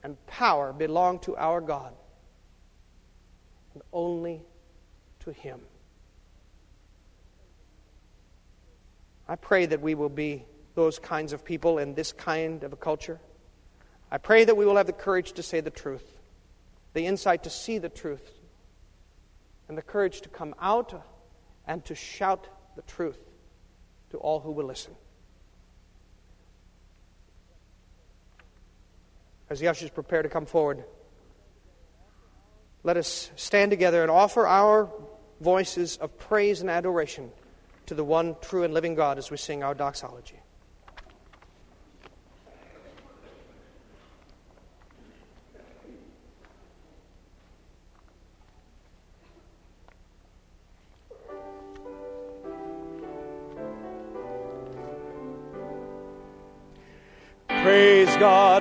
and 0.02 0.16
power 0.26 0.72
belong 0.72 1.18
to 1.20 1.36
our 1.36 1.60
God 1.60 1.94
and 3.74 3.82
only 3.92 4.42
to 5.20 5.32
Him. 5.32 5.60
I 9.28 9.36
pray 9.36 9.66
that 9.66 9.80
we 9.80 9.94
will 9.94 10.08
be 10.08 10.44
those 10.74 10.98
kinds 10.98 11.32
of 11.32 11.44
people 11.44 11.78
in 11.78 11.94
this 11.94 12.12
kind 12.12 12.64
of 12.64 12.72
a 12.72 12.76
culture. 12.76 13.20
I 14.10 14.18
pray 14.18 14.44
that 14.44 14.56
we 14.56 14.66
will 14.66 14.76
have 14.76 14.86
the 14.86 14.92
courage 14.92 15.32
to 15.32 15.42
say 15.42 15.60
the 15.60 15.70
truth, 15.70 16.04
the 16.92 17.06
insight 17.06 17.44
to 17.44 17.50
see 17.50 17.78
the 17.78 17.88
truth, 17.88 18.28
and 19.68 19.78
the 19.78 19.82
courage 19.82 20.20
to 20.22 20.28
come 20.28 20.54
out 20.60 21.02
and 21.66 21.84
to 21.86 21.94
shout 21.94 22.48
the 22.76 22.82
truth 22.82 23.18
to 24.10 24.18
all 24.18 24.40
who 24.40 24.50
will 24.50 24.66
listen. 24.66 24.94
As 29.52 29.60
the 29.60 29.68
ushers 29.68 29.90
prepare 29.90 30.22
to 30.22 30.30
come 30.30 30.46
forward, 30.46 30.82
let 32.84 32.96
us 32.96 33.30
stand 33.36 33.70
together 33.70 34.00
and 34.00 34.10
offer 34.10 34.46
our 34.46 34.90
voices 35.42 35.98
of 35.98 36.18
praise 36.18 36.62
and 36.62 36.70
adoration 36.70 37.30
to 37.84 37.94
the 37.94 38.02
one 38.02 38.34
true 38.40 38.62
and 38.62 38.72
living 38.72 38.94
God 38.94 39.18
as 39.18 39.30
we 39.30 39.36
sing 39.36 39.62
our 39.62 39.74
doxology. 39.74 40.41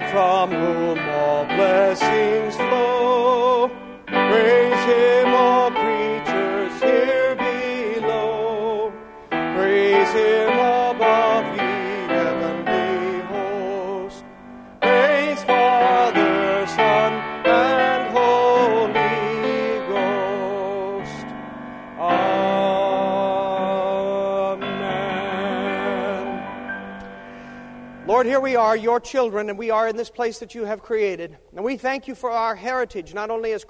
From 0.09 0.51
whom 0.51 0.97
Lord, 28.21 28.29
here 28.29 28.39
we 28.39 28.55
are, 28.55 28.77
your 28.77 28.99
children, 28.99 29.49
and 29.49 29.57
we 29.57 29.71
are 29.71 29.87
in 29.87 29.97
this 29.97 30.11
place 30.11 30.37
that 30.37 30.53
you 30.53 30.63
have 30.63 30.83
created. 30.83 31.39
And 31.55 31.65
we 31.65 31.75
thank 31.75 32.07
you 32.07 32.13
for 32.13 32.29
our 32.29 32.55
heritage, 32.55 33.15
not 33.15 33.31
only 33.31 33.51
as 33.53 33.65